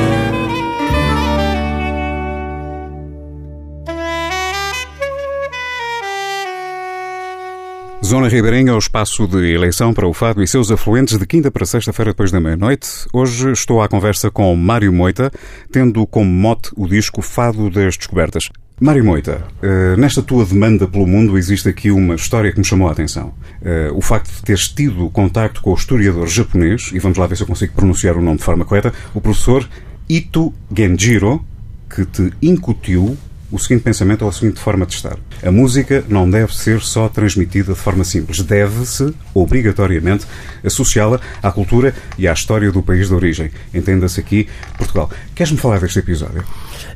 Zona 8.08 8.30
Ribeirinha 8.30 8.72
é 8.72 8.74
o 8.74 8.78
espaço 8.78 9.28
de 9.28 9.52
eleição 9.52 9.94
para 9.94 10.08
o 10.08 10.14
Fado 10.14 10.42
e 10.42 10.48
seus 10.48 10.72
afluentes 10.72 11.18
de 11.18 11.28
quinta 11.28 11.52
para 11.52 11.66
sexta-feira 11.66 12.12
depois 12.12 12.32
da 12.32 12.40
meia-noite. 12.40 12.88
Hoje 13.12 13.52
estou 13.52 13.82
à 13.82 13.90
conversa 13.90 14.32
com 14.32 14.56
Mário 14.56 14.94
Moita, 14.94 15.30
tendo 15.74 16.08
como 16.08 16.32
mote 16.32 16.70
o 16.78 16.88
disco 16.88 17.22
Fado 17.22 17.70
das 17.70 17.98
Descobertas. 17.98 18.48
Mário 18.80 19.04
Moita, 19.04 19.46
eh, 19.62 19.98
nesta 19.98 20.22
tua 20.22 20.46
demanda 20.46 20.88
pelo 20.88 21.06
mundo 21.06 21.38
existe 21.38 21.68
aqui 21.68 21.92
uma 21.92 22.16
história 22.16 22.50
que 22.50 22.60
me 22.60 22.64
chamou 22.64 22.88
a 22.88 22.94
atenção. 22.94 23.34
Eh, 23.62 23.92
O 23.94 24.00
facto 24.00 24.34
de 24.34 24.42
teres 24.42 24.70
tido 24.70 25.10
contacto 25.10 25.62
com 25.62 25.72
o 25.72 25.76
historiador 25.76 26.28
japonês, 26.30 26.92
e 26.94 27.00
vamos 27.00 27.18
lá 27.18 27.28
ver 27.28 27.36
se 27.36 27.44
eu 27.44 27.48
consigo 27.48 27.74
pronunciar 27.74 28.16
o 28.16 28.22
nome 28.22 28.38
de 28.38 28.44
forma 28.46 28.64
correta, 28.64 28.94
o 29.14 29.20
professor 29.20 29.68
Ito 30.08 30.54
Genjiro, 30.74 31.46
que 31.94 32.06
te 32.06 32.32
incutiu 32.42 33.18
o 33.52 33.58
seguinte 33.58 33.84
pensamento 33.84 34.24
ou 34.24 34.30
a 34.30 34.32
seguinte 34.32 34.60
forma 34.60 34.86
de 34.86 34.94
estar. 34.94 35.18
A 35.44 35.52
música 35.52 36.04
não 36.10 36.30
deve 36.30 36.56
ser 36.56 36.82
só 36.82 37.08
transmitida 37.08 37.74
de 37.74 37.80
forma 37.80 38.04
simples. 38.04 38.42
Deve-se, 38.42 39.14
obrigatoriamente, 39.34 40.26
associá-la 40.64 41.20
à 41.42 41.52
cultura 41.52 41.96
e 42.18 42.28
à 42.28 42.34
história 42.34 42.72
do 42.72 42.84
país 42.84 43.08
de 43.08 43.14
origem. 43.14 43.52
Entenda-se 43.74 44.20
aqui 44.20 44.48
Portugal. 44.78 45.10
Queres-me 45.34 45.58
falar 45.58 45.80
deste 45.80 46.00
episódio? 46.00 46.44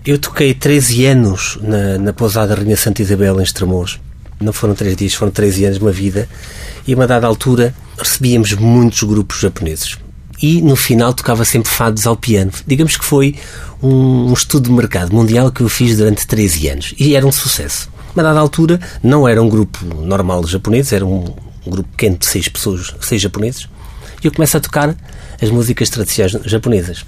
Eu 0.05 0.19
toquei 0.19 0.53
13 0.53 1.05
anos 1.05 1.57
na, 1.61 1.97
na 1.97 2.13
pousada 2.13 2.53
Rainha 2.55 2.75
Santa 2.75 3.01
Isabel 3.01 3.39
em 3.39 3.43
Estremoz. 3.43 3.99
Não 4.39 4.51
foram 4.51 4.73
3 4.73 4.95
dias, 4.95 5.13
foram 5.13 5.31
13 5.31 5.65
anos, 5.65 5.77
uma 5.77 5.91
vida. 5.91 6.27
E 6.85 6.93
a 6.93 6.95
uma 6.95 7.07
dada 7.07 7.27
altura 7.27 7.73
recebíamos 7.97 8.53
muitos 8.53 9.03
grupos 9.03 9.39
japoneses. 9.39 9.97
E 10.41 10.59
no 10.61 10.75
final 10.75 11.13
tocava 11.13 11.45
sempre 11.45 11.69
fados 11.69 12.07
ao 12.07 12.17
piano. 12.17 12.51
Digamos 12.65 12.97
que 12.97 13.05
foi 13.05 13.35
um, 13.81 14.31
estudo 14.33 14.69
de 14.69 14.71
mercado 14.71 15.13
mundial 15.15 15.51
que 15.51 15.61
eu 15.61 15.69
fiz 15.69 15.97
durante 15.97 16.27
13 16.27 16.67
anos. 16.69 16.93
E 16.99 17.15
era 17.15 17.25
um 17.25 17.31
sucesso. 17.31 17.89
A 18.09 18.13
uma 18.13 18.23
dada 18.23 18.39
altura 18.39 18.79
não 19.01 19.27
era 19.27 19.41
um 19.41 19.49
grupo 19.49 19.83
normal 19.85 20.43
de 20.43 20.51
japoneses, 20.51 20.93
era 20.93 21.05
um, 21.05 21.33
grupo 21.65 21.89
pequeno 21.89 22.17
de 22.17 22.25
6 22.25 22.49
pessoas, 22.49 22.95
6 23.01 23.21
japoneses. 23.21 23.67
E 24.23 24.27
eu 24.27 24.31
começo 24.31 24.57
a 24.57 24.59
tocar 24.59 24.95
as 25.41 25.49
músicas 25.49 25.89
tradicionais 25.89 26.37
japonesas. 26.45 27.03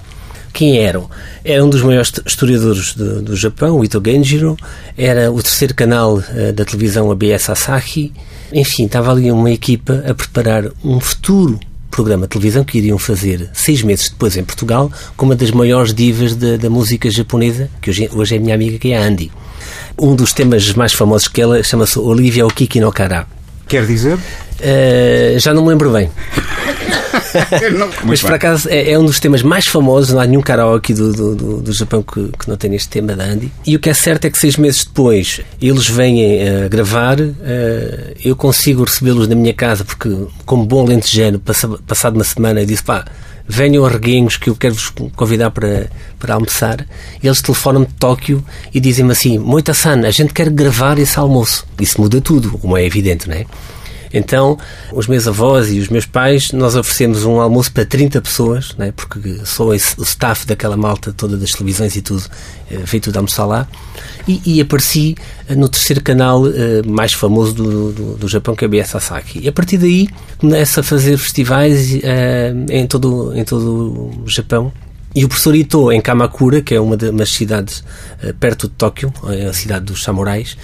Quem 0.51 0.77
eram? 0.77 1.10
Era 1.44 1.65
um 1.65 1.70
dos 1.70 1.82
maiores 1.82 2.12
historiadores 2.25 2.94
do, 2.94 3.22
do 3.24 3.36
Japão, 3.36 3.77
o 3.77 3.84
Ito 3.84 4.01
Genjiro, 4.06 4.56
era 4.96 5.32
o 5.32 5.42
terceiro 5.42 5.74
canal 5.74 6.22
eh, 6.30 6.51
da 6.51 6.63
televisão 6.63 7.12
ABS 7.12 7.50
Asahi. 7.50 8.13
Enfim, 8.51 8.86
estava 8.86 9.12
ali 9.12 9.32
uma 9.32 9.50
equipa 9.50 10.03
a 10.08 10.13
preparar 10.13 10.65
um 10.84 11.00
futuro 11.00 11.60
programa 11.93 12.23
de 12.23 12.29
televisão 12.29 12.63
que 12.63 12.79
iriam 12.79 12.97
fazer 12.97 13.50
seis 13.53 13.83
meses 13.83 14.09
depois 14.09 14.35
em 14.35 14.43
Portugal 14.43 14.91
com 15.15 15.27
uma 15.27 15.35
das 15.35 15.51
maiores 15.51 15.93
divas 15.93 16.35
da, 16.35 16.57
da 16.57 16.69
música 16.69 17.09
japonesa, 17.12 17.69
que 17.79 17.91
hoje, 17.91 18.09
hoje 18.12 18.35
é 18.35 18.39
minha 18.39 18.55
amiga, 18.55 18.79
que 18.79 18.91
é 18.91 18.97
a 18.97 19.01
Andy. 19.01 19.31
Um 20.00 20.15
dos 20.15 20.33
temas 20.33 20.73
mais 20.73 20.91
famosos 20.91 21.27
que 21.27 21.39
ela 21.39 21.62
chama-se 21.62 22.00
Olivia 22.00 22.47
Okiki 22.47 22.79
no 22.79 22.91
Kara. 22.91 23.27
Quer 23.67 23.85
dizer? 23.85 24.17
Eh, 24.59 25.35
já 25.38 25.53
não 25.53 25.63
me 25.63 25.69
lembro 25.69 25.91
bem. 25.91 26.09
Mas 28.03 28.22
por 28.22 28.34
acaso 28.34 28.70
é, 28.70 28.91
é 28.91 29.00
um 29.00 29.05
dos 29.05 29.20
temas 29.20 29.41
mais 29.41 29.67
famosos, 29.67 30.13
não 30.13 30.20
há 30.20 30.25
nenhum 30.25 30.41
karaoke 30.41 30.93
do, 30.93 31.12
do, 31.13 31.36
do, 31.36 31.62
do 31.62 31.74
Japão 31.74 32.03
que, 32.03 32.29
que 32.38 32.50
não 32.50 32.58
tenha 32.58 32.75
este 32.75 32.89
tema 32.89 33.15
da 33.15 33.24
Andy. 33.24 33.51
E 33.65 33.75
o 33.75 33.79
que 33.79 33.89
é 33.89 33.93
certo 33.93 34.25
é 34.25 34.29
que 34.29 34.38
seis 34.38 34.58
meses 34.58 34.84
depois 34.84 35.41
eles 35.62 35.88
vêm 35.88 36.24
uh, 36.24 36.70
gravar, 36.70 37.20
uh, 37.20 37.34
eu 38.24 38.36
consigo 38.36 38.84
recebê-los 38.84 39.27
na 39.27 39.36
minha 39.36 39.53
casa, 39.53 39.84
porque, 39.84 40.10
como 40.46 40.65
bom 40.65 40.86
lentejano, 40.86 41.39
passado 41.39 42.15
uma 42.15 42.24
semana, 42.24 42.62
eu 42.62 42.65
disse: 42.65 42.84
pá, 42.84 43.05
venham 43.48 43.86
a 43.86 43.89
Reguengos 43.89 44.38
que 44.38 44.50
eu 44.50 44.55
quero 44.55 44.74
vos 44.74 44.91
convidar 45.15 45.51
para, 45.51 45.89
para 46.20 46.36
almoçar. 46.36 46.86
E 47.22 47.27
eles 47.27 47.41
telefonam-me 47.41 47.88
de 47.88 47.93
Tóquio 47.93 48.43
e 48.74 48.79
dizem-me 48.79 49.12
assim: 49.12 49.38
Moita-san, 49.38 50.01
a 50.05 50.12
gente 50.12 50.34
quer 50.34 50.50
gravar 50.50 50.98
esse 51.00 51.17
almoço. 51.20 51.65
Isso 51.79 52.00
muda 52.00 52.22
tudo, 52.22 52.58
como 52.58 52.77
é 52.77 52.86
evidente, 52.86 53.27
não 53.27 53.36
é? 53.36 53.46
Então, 54.13 54.58
os 54.91 55.08
meus 55.08 55.27
avós 55.27 55.72
e 55.72 55.79
os 55.79 55.89
meus 55.89 56.05
pais, 56.05 56.51
nós 56.51 56.75
oferecemos 56.75 57.25
um 57.25 57.41
almoço 57.41 57.72
para 57.72 57.84
30 57.84 58.22
pessoas, 58.22 58.75
né? 58.77 58.93
porque 58.96 59.39
sou 59.43 59.70
o 59.70 59.74
staff 59.74 60.46
daquela 60.46 60.77
malta 60.77 61.12
toda 61.12 61.36
das 61.36 61.51
televisões 61.51 61.96
e 61.96 62.01
tudo, 62.01 62.24
eh, 62.70 62.77
veio 62.86 63.01
tudo 63.01 63.17
almoçar 63.17 63.46
lá. 63.46 63.67
E, 64.27 64.41
e 64.46 64.62
apareci 64.62 65.15
eh, 65.50 65.55
no 65.55 65.67
terceiro 65.67 66.01
canal 66.01 66.48
eh, 66.48 66.84
mais 66.86 67.13
famoso 67.13 67.53
do, 67.53 67.91
do, 67.91 68.17
do 68.17 68.27
Japão, 68.27 68.55
que 68.55 68.63
é 68.63 68.67
a 68.67 68.70
BS 68.70 68.89
Sasaki. 68.89 69.39
E 69.39 69.48
a 69.48 69.51
partir 69.51 69.79
daí 69.79 70.08
começo 70.38 70.79
a 70.79 70.84
fazer 70.84 71.17
festivais 71.17 71.93
em, 72.70 72.86
todo, 72.86 73.34
em 73.36 73.43
todo 73.43 74.12
o 74.24 74.29
Japão. 74.29 74.72
E 75.15 75.24
o 75.24 75.27
professor 75.27 75.55
Ito, 75.55 75.91
em 75.91 76.01
Kamakura, 76.01 76.62
que 76.62 76.74
é 76.74 76.82
uma 76.82 76.98
das 76.98 77.29
cidades 77.29 77.84
perto 78.39 78.67
de 78.67 78.74
Tóquio, 78.74 79.13
é 79.27 79.46
a 79.46 79.53
cidade 79.53 79.86
dos 79.86 80.01
samurais, 80.01 80.58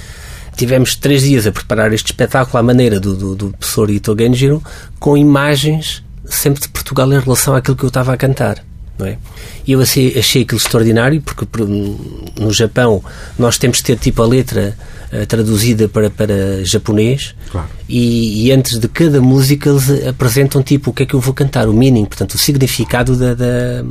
tivemos 0.59 0.95
três 0.95 1.23
dias 1.23 1.47
a 1.47 1.51
preparar 1.51 1.91
este 1.93 2.07
espetáculo 2.07 2.57
à 2.59 2.63
maneira 2.63 2.99
do, 2.99 3.15
do, 3.15 3.35
do 3.35 3.49
professor 3.51 3.89
Ito 3.89 4.15
Genjiro, 4.17 4.61
com 4.99 5.17
imagens 5.17 6.03
sempre 6.25 6.61
de 6.61 6.69
Portugal 6.69 7.11
em 7.11 7.19
relação 7.19 7.55
àquilo 7.55 7.75
que 7.75 7.83
eu 7.83 7.87
estava 7.87 8.13
a 8.13 8.17
cantar. 8.17 8.63
Não 8.97 9.05
é? 9.07 9.17
E 9.65 9.71
eu 9.71 9.81
achei, 9.81 10.17
achei 10.19 10.41
aquilo 10.41 10.57
extraordinário, 10.59 11.21
porque 11.21 11.45
por- 11.45 11.65
no 11.65 12.51
Japão 12.51 13.01
nós 13.37 13.57
temos 13.57 13.77
que 13.77 13.83
ter 13.85 13.97
tipo 13.97 14.21
a 14.21 14.27
letra 14.27 14.77
eh, 15.09 15.25
traduzida 15.25 15.87
para, 15.87 16.09
para 16.09 16.65
japonês 16.65 17.33
Claro. 17.49 17.67
e, 17.87 18.45
e 18.47 18.51
antes 18.51 18.77
de 18.77 18.87
cada 18.89 19.21
música 19.21 19.69
eles 19.69 20.05
apresentam 20.05 20.61
tipo 20.61 20.91
o 20.91 20.93
que 20.93 21.03
é 21.03 21.05
que 21.05 21.13
eu 21.13 21.21
vou 21.21 21.33
cantar, 21.33 21.69
o 21.69 21.73
meaning, 21.73 22.03
portanto 22.05 22.33
o 22.33 22.37
significado 22.37 23.15
da, 23.15 23.33
da, 23.33 23.85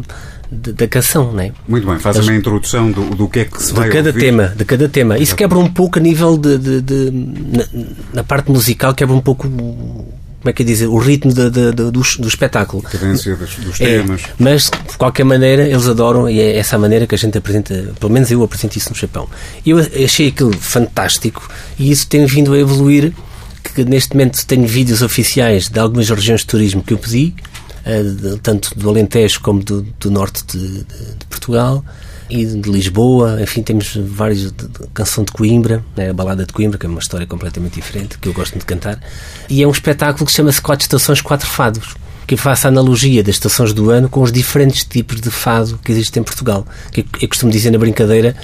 da, 0.51 0.73
da 0.73 0.89
canção, 0.89 1.33
não 1.33 1.41
é? 1.41 1.53
Muito 1.67 1.87
bem, 1.87 1.99
faz-me 1.99 2.31
a 2.31 2.37
introdução 2.37 2.91
do, 2.91 3.15
do 3.15 3.29
que 3.29 3.41
é 3.41 3.45
que 3.45 3.63
se 3.63 3.73
vai 3.73 3.89
de 3.89 3.95
cada 3.95 4.09
ouvir. 4.11 4.21
tema, 4.21 4.55
de 4.57 4.65
cada 4.65 4.89
tema. 4.89 5.19
Isso 5.19 5.37
quebra 5.37 5.59
um 5.59 5.69
pouco 5.71 5.99
a 5.99 6.03
nível 6.03 6.37
de, 6.39 6.59
de- 6.59 6.81
de- 6.81 7.11
na, 7.11 7.65
na 8.15 8.25
parte 8.25 8.51
musical 8.51 8.95
quebra 8.95 9.15
um 9.15 9.21
pouco 9.21 9.47
o- 9.47 10.15
como 10.41 10.51
é 10.51 10.53
que 10.53 10.63
é 10.63 10.65
dizer, 10.65 10.87
o 10.87 10.97
ritmo 10.99 11.33
de- 11.33 11.51
de- 11.51 11.73
de- 11.73 11.91
do, 11.91 11.91
do 11.91 12.29
espetáculo. 12.29 12.83
A 12.87 12.91
cadência 12.91 13.35
dos, 13.35 13.57
dos 13.57 13.81
É, 13.81 13.99
temas. 14.01 14.23
mas 14.39 14.71
de 14.91 14.97
qualquer 14.97 15.25
maneira 15.25 15.67
eles 15.69 15.87
adoram 15.89 16.31
e 16.31 16.39
é 16.41 16.57
essa 16.57 16.77
a 16.77 16.79
maneira 16.79 17.07
que 17.09 17.15
a 17.15 17.19
gente 17.19 17.37
apresenta, 17.37 17.93
pelo 17.99 18.13
menos 18.13 18.31
eu 18.31 18.43
apresento 18.43 18.79
isso 18.79 18.91
no 18.91 18.97
Japão. 18.97 19.29
Eu 19.67 19.79
achei 20.05 20.29
aquilo 20.29 20.53
fantástico 20.57 21.49
e 21.79 21.91
isso 21.91 22.07
tem 22.07 22.25
vindo 22.27 22.53
a 22.55 22.59
evoluir. 22.59 23.13
Que 23.75 23.85
neste 23.85 24.15
momento 24.15 24.45
tenho 24.47 24.67
vídeos 24.67 25.03
oficiais 25.03 25.69
de 25.69 25.79
algumas 25.79 26.09
regiões 26.09 26.41
de 26.41 26.47
turismo 26.47 26.83
que 26.83 26.95
eu 26.95 26.99
pedi, 26.99 27.27
de- 27.27 27.35
tanto 28.43 28.79
do 28.79 28.89
Alentejo 28.89 29.41
como 29.41 29.63
do, 29.63 29.83
do 29.99 30.11
norte 30.11 30.45
de, 30.47 30.69
de- 30.85 31.27
Portugal 31.29 31.85
e 32.31 32.45
de 32.45 32.71
Lisboa. 32.71 33.41
Enfim, 33.43 33.63
temos 33.63 33.97
vários. 33.97 34.53
De, 34.53 34.69
de- 34.69 34.87
canção 34.95 35.25
de 35.25 35.33
Coimbra, 35.33 35.85
né, 35.97 36.11
a 36.11 36.13
balada 36.13 36.45
de 36.45 36.53
Coimbra, 36.53 36.79
que 36.79 36.87
é 36.87 36.89
uma 36.89 36.99
história 36.99 37.27
completamente 37.27 37.75
diferente, 37.75 38.19
que 38.19 38.29
eu 38.29 38.33
gosto 38.33 38.59
de 38.59 38.65
cantar. 38.65 38.99
E 39.49 39.63
é 39.63 39.67
um 39.67 39.71
espetáculo 39.71 40.27
que 40.27 40.33
chama-se 40.33 40.61
Quatro 40.61 40.83
Estações, 40.85 41.21
Quatro 41.21 41.47
Fados 41.49 41.95
que 42.27 42.37
faça 42.37 42.69
analogia 42.69 43.23
das 43.23 43.37
estações 43.37 43.73
do 43.73 43.89
ano 43.89 44.07
com 44.07 44.21
os 44.21 44.31
diferentes 44.31 44.85
tipos 44.85 45.19
de 45.19 45.31
fado 45.31 45.81
que 45.83 45.91
existem 45.91 46.21
em 46.21 46.25
Portugal. 46.25 46.67
Que 46.93 47.07
eu 47.23 47.27
costumo 47.29 47.51
dizer 47.51 47.71
na 47.71 47.79
brincadeira 47.79 48.37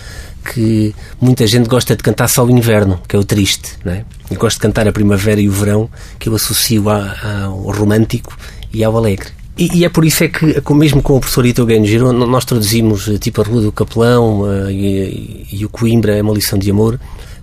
que 0.55 0.95
muita 1.21 1.47
gente 1.47 1.69
gosta 1.69 1.95
de 1.95 2.03
cantar 2.03 2.29
só 2.29 2.43
o 2.47 2.51
inverno, 2.51 2.99
que 3.07 3.15
é 3.15 3.19
o 3.19 3.25
triste, 3.25 3.73
não 3.85 3.93
é? 3.93 4.07
Eu 4.31 4.39
gosto 4.39 4.57
de 4.57 4.63
cantar 4.63 4.89
a 4.89 4.93
primavera 4.93 5.39
e 5.39 5.51
o 5.51 5.53
verão, 5.53 5.91
que 6.19 6.31
eu 6.31 6.35
associo 6.35 6.89
ao 6.89 7.71
romântico 7.73 8.35
e 8.75 8.83
ao 8.85 8.97
alegre. 8.97 9.29
E, 9.57 9.79
e 9.79 9.85
é 9.85 9.89
por 9.89 10.05
isso 10.05 10.25
é 10.25 10.29
que, 10.29 10.61
mesmo 10.75 11.01
com 11.01 11.17
o 11.17 11.21
professor 11.21 11.47
Ito 11.47 11.67
Genjiro, 11.69 12.13
n- 12.13 12.27
nós 12.27 12.45
traduzimos 12.45 13.07
eh, 13.09 13.19
tipo 13.19 13.41
a 13.41 13.45
Rua 13.45 13.63
do 13.63 13.71
Capelão 13.73 14.43
eh, 14.53 14.73
e, 14.73 15.47
e 15.53 15.65
o 15.65 15.69
Coimbra 15.69 16.17
é 16.17 16.23
uma 16.23 16.35
lição 16.35 16.59
de 16.59 16.69
amor 16.71 16.99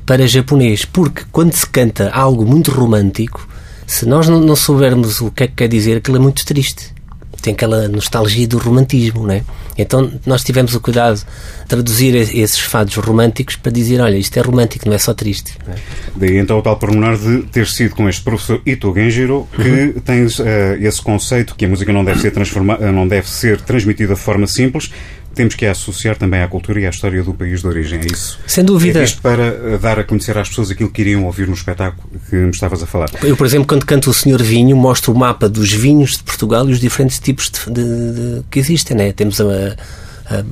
para 0.06 0.28
japonês, 0.28 0.84
porque 0.84 1.24
quando 1.32 1.54
se 1.54 1.66
canta 1.66 2.10
algo 2.12 2.46
muito 2.46 2.70
romântico, 2.72 3.48
se 3.88 4.06
nós 4.06 4.28
não, 4.28 4.42
não 4.42 4.56
soubermos 4.58 5.22
o 5.22 5.32
que 5.32 5.44
é 5.44 5.48
que 5.48 5.54
quer 5.56 5.68
dizer, 5.70 5.98
aquilo 5.98 6.18
é 6.18 6.20
muito 6.20 6.46
triste. 6.46 6.94
Tem 7.42 7.54
aquela 7.54 7.88
nostalgia 7.88 8.48
do 8.48 8.58
romantismo, 8.58 9.26
não 9.26 9.34
é? 9.34 9.44
Então 9.78 10.12
nós 10.26 10.44
tivemos 10.44 10.76
o 10.76 10.80
cuidado 10.80 11.16
de 11.18 11.26
traduzir 11.68 12.16
esses 12.16 12.60
fados 12.60 12.96
românticos 12.96 13.56
para 13.56 13.72
dizer: 13.72 14.02
olha, 14.02 14.18
isto 14.18 14.38
é 14.38 14.42
romântico, 14.42 14.88
não 14.88 14.96
é 14.96 14.98
só 14.98 15.14
triste. 15.14 15.58
é? 15.68 15.76
Daí 16.16 16.38
então 16.38 16.60
o 16.60 16.62
tal 16.62 16.78
pormenor 16.78 17.18
de 17.18 17.44
ter 17.44 17.68
sido 17.68 17.96
com 17.96 18.08
este 18.08 18.22
professor 18.22 18.62
Ito 18.66 18.94
Genjiro 18.94 19.48
que 19.56 20.00
tens 20.02 20.40
eh, 20.40 20.78
esse 20.82 21.02
conceito 21.02 21.56
que 21.56 21.66
a 21.66 21.68
música 21.68 21.92
não 21.92 22.04
deve 22.04 22.20
ser 22.20 22.32
transformada, 22.32 22.92
não 22.92 23.08
deve 23.08 23.30
ser 23.30 23.60
transmitida 23.62 24.14
de 24.14 24.20
forma 24.20 24.46
simples. 24.48 24.92
Temos 25.34 25.56
que 25.56 25.66
a 25.66 25.72
associar 25.72 26.18
também 26.18 26.42
à 26.42 26.48
cultura 26.48 26.80
e 26.82 26.86
à 26.86 26.90
história 26.90 27.24
do 27.24 27.34
país 27.34 27.62
de 27.62 27.68
origem, 27.68 28.00
é 28.02 28.06
isso? 28.12 28.38
Sem 28.46 28.66
dúvida. 28.66 29.00
É 29.00 29.04
isto 29.04 29.22
para 29.22 29.44
eh, 29.46 29.78
dar 29.82 29.98
a 29.98 30.04
conhecer 30.04 30.38
às 30.38 30.50
pessoas 30.50 30.70
aquilo 30.72 30.90
que 30.90 31.02
iriam 31.02 31.24
ouvir 31.26 31.48
no 31.48 31.54
espetáculo 31.54 32.10
que 32.30 32.36
me 32.36 32.50
estavas 32.52 32.84
a 32.84 32.86
falar. 32.86 33.10
Eu, 33.24 33.38
por 33.38 33.46
exemplo, 33.48 33.66
quando 33.68 33.86
canto 33.86 34.10
o 34.10 34.14
Senhor 34.14 34.42
Vinho, 34.44 34.76
mostro 34.76 35.14
o 35.14 35.18
mapa 35.18 35.48
dos 35.48 35.72
vinhos 35.72 36.18
de 36.18 36.24
Portugal 36.24 36.70
e 36.70 36.74
os 36.74 36.80
diferentes 36.82 37.18
tipos 37.20 37.50
de, 37.50 37.60
de- 37.72 37.82
de- 38.14 38.44
que 38.52 38.60
existem. 38.60 38.96
Né? 38.98 39.12
Temos 39.14 39.40
a, 39.40 39.76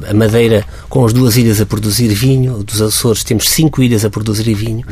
a- 0.09 0.13
Madeira 0.13 0.65
com 0.89 1.05
as 1.05 1.13
duas 1.13 1.37
ilhas 1.37 1.61
a 1.61 1.65
produzir 1.65 2.07
vinho, 2.09 2.63
dos 2.63 2.81
Açores 2.81 3.23
temos 3.23 3.49
cinco 3.49 3.81
ilhas 3.81 4.03
a 4.03 4.09
produzir 4.09 4.53
vinho, 4.53 4.83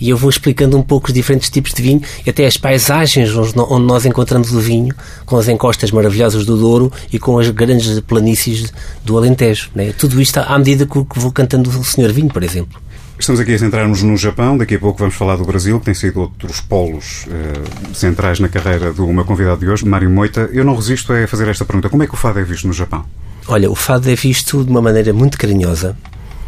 e 0.00 0.08
eu 0.10 0.16
vou 0.16 0.28
explicando 0.28 0.76
um 0.76 0.82
pouco 0.82 1.08
os 1.08 1.14
diferentes 1.14 1.48
tipos 1.50 1.72
de 1.72 1.82
vinho 1.82 2.02
e 2.26 2.30
até 2.30 2.46
as 2.46 2.56
paisagens 2.56 3.30
onde 3.34 3.86
nós 3.86 4.04
encontramos 4.04 4.52
o 4.52 4.60
vinho, 4.60 4.94
com 5.24 5.36
as 5.36 5.48
encostas 5.48 5.90
maravilhosas 5.90 6.44
do 6.44 6.56
Douro 6.56 6.92
e 7.12 7.18
com 7.18 7.38
as 7.38 7.48
grandes 7.50 7.98
planícies 8.00 8.72
do 9.04 9.16
Alentejo. 9.16 9.70
Né? 9.74 9.92
Tudo 9.96 10.20
isto 10.20 10.38
à 10.38 10.58
medida 10.58 10.84
que 10.86 11.04
que 11.04 11.18
vou 11.18 11.30
cantando 11.32 11.70
o 11.70 11.84
Senhor 11.84 12.10
Vinho, 12.12 12.28
por 12.28 12.42
exemplo. 12.42 12.80
Estamos 13.18 13.40
aqui 13.40 13.54
a 13.54 13.58
centrar-nos 13.58 14.02
no 14.02 14.16
Japão, 14.16 14.56
daqui 14.58 14.74
a 14.74 14.78
pouco 14.78 14.98
vamos 14.98 15.14
falar 15.14 15.36
do 15.36 15.44
Brasil, 15.44 15.78
que 15.78 15.84
tem 15.84 15.94
sido 15.94 16.20
outros 16.20 16.60
polos 16.60 17.26
eh, 17.30 17.62
centrais 17.94 18.40
na 18.40 18.48
carreira 18.48 18.92
do 18.92 19.06
meu 19.12 19.24
convidado 19.24 19.60
de 19.60 19.68
hoje, 19.68 19.84
Mário 19.86 20.10
Moita. 20.10 20.50
Eu 20.52 20.64
não 20.64 20.74
resisto 20.74 21.12
a 21.12 21.26
fazer 21.28 21.46
esta 21.48 21.64
pergunta: 21.64 21.88
como 21.88 22.02
é 22.02 22.06
que 22.08 22.14
o 22.14 22.16
fado 22.16 22.40
é 22.40 22.42
visto 22.42 22.66
no 22.66 22.72
Japão? 22.72 23.04
Olha, 23.46 23.70
o 23.70 23.74
fado 23.74 24.10
é 24.10 24.14
visto 24.14 24.64
de 24.64 24.70
uma 24.70 24.80
maneira 24.80 25.12
muito 25.12 25.36
carinhosa, 25.36 25.96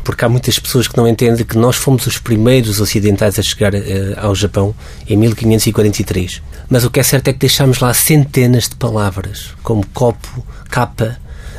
porque 0.02 0.24
há 0.24 0.28
muitas 0.28 0.59
pessoas 0.59 0.88
que 0.88 0.96
não 0.96 1.06
entendem 1.06 1.44
que 1.44 1.59
nós 1.59 1.76
fomos 1.76 2.06
os 2.06 2.18
primeiros 2.18 2.80
ocidentais 2.80 3.38
a 3.38 3.42
chegar 3.42 3.74
eh, 3.74 4.14
ao 4.16 4.35
Japão 4.35 4.74
em 5.09 5.16
1543. 5.16 6.42
Mas 6.70 6.85
o 6.85 6.90
que 6.90 7.00
é 7.00 7.02
certo 7.02 7.28
é 7.28 7.32
que 7.32 7.38
deixámos 7.38 7.80
lá 7.80 7.92
centenas 7.92 8.68
de 8.68 8.76
palavras, 8.76 9.54
como 9.62 9.87
copo, 9.88 10.46
capa, 10.70 11.18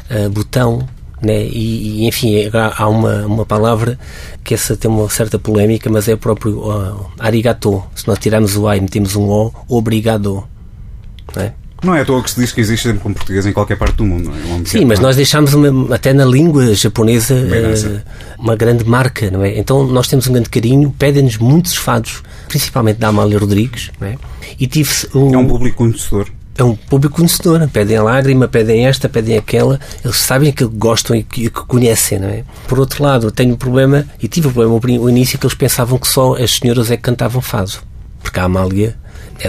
eh, 0.10 0.28
botão, 0.30 0.88
né? 1.22 1.46
E, 1.46 2.04
e, 2.04 2.08
enfim, 2.08 2.50
há 2.54 2.84
há 2.84 2.88
uma, 2.88 3.26
uma 3.26 3.46
palavra 3.46 3.98
que 4.44 4.54
essa 4.54 4.76
tem 4.78 4.90
uma 4.90 5.10
certa 5.10 5.38
polémica, 5.40 5.90
mas 5.90 6.08
é 6.08 6.14
o 6.14 6.18
próprio 6.18 6.60
uh, 6.60 7.12
arigato. 7.20 7.84
Se 7.96 8.08
nós 8.08 8.20
tirarmos 8.20 8.56
o 8.56 8.68
A 8.68 8.78
e 8.78 8.82
metemos 8.82 9.16
um 9.16 9.30
O, 9.30 9.54
obrigado. 9.68 10.48
Não 11.36 11.44
é? 11.44 11.54
Não 11.84 11.94
é 11.96 12.02
à 12.02 12.06
toa 12.06 12.24
que 12.24 12.32
se 12.32 12.40
diz 12.40 12.52
que 12.52 12.60
existe 12.62 12.84
sempre 12.88 13.00
com 13.04 13.14
português 13.14 13.46
em 13.46 13.54
qualquer 13.54 13.78
parte 13.78 13.96
do 13.96 14.04
mundo. 14.06 14.32
Não 14.48 14.56
é? 14.62 14.66
Sim, 14.66 14.86
mas 14.86 15.00
que 15.00 15.04
nós 15.04 15.16
deixámos 15.16 15.54
uma- 15.54 15.94
até 15.96 16.12
na 16.14 16.26
língua 16.26 16.74
japonesa 16.74 17.36
eh, 17.36 18.02
uma 18.40 18.56
grande 18.56 18.84
marca, 18.84 19.30
não 19.30 19.44
é? 19.44 19.58
Então 19.60 19.86
nós 19.86 20.08
temos 20.08 20.28
um 20.28 20.34
grande 20.34 20.50
carinho, 20.50 20.94
pedem-nos 20.98 21.38
muitos 21.38 21.76
fados, 21.76 22.24
principalmente 22.48 22.98
da 22.98 23.10
Amália 23.10 23.38
Rodrigues, 23.38 23.92
não 24.00 24.08
é? 24.08 24.16
E 24.60 24.66
tive 24.68 24.90
um, 25.14 25.34
É 25.34 25.38
um 25.38 25.48
público 25.48 25.78
conhecedor. 25.78 26.28
é 26.58 26.64
um 26.64 26.76
público 26.76 27.16
conhecedor, 27.18 27.68
pedem 27.72 27.98
a 27.98 28.02
lágrima, 28.04 28.48
pedem 28.48 28.88
esta, 28.88 29.08
pedem 29.08 29.38
aquela, 29.38 29.80
eles 30.04 30.18
sabem 30.18 30.52
que 30.52 30.66
gostam 30.66 31.16
e 31.16 31.22
que, 31.22 31.50
que 31.50 31.66
conhecem, 31.68 32.18
não 32.18 32.28
é? 32.30 32.44
Por 32.68 32.80
outro 32.80 33.04
lado, 33.04 33.28
eu 33.28 33.32
tenho 33.32 33.54
um 33.54 33.58
problema, 33.58 34.04
e 34.20 34.28
tive 34.28 34.48
o 34.48 34.52
problema 34.52 34.80
no 35.00 35.10
início, 35.10 35.38
que 35.38 35.46
eles 35.46 35.56
pensavam 35.56 36.00
que 36.00 36.08
só 36.08 36.34
as 36.36 36.56
senhoras 36.56 36.90
é 36.90 36.98
que 36.98 37.04
cantavam 37.04 37.40
fado, 37.42 37.74
porque 38.24 38.40
a 38.40 38.46
Amália 38.46 38.96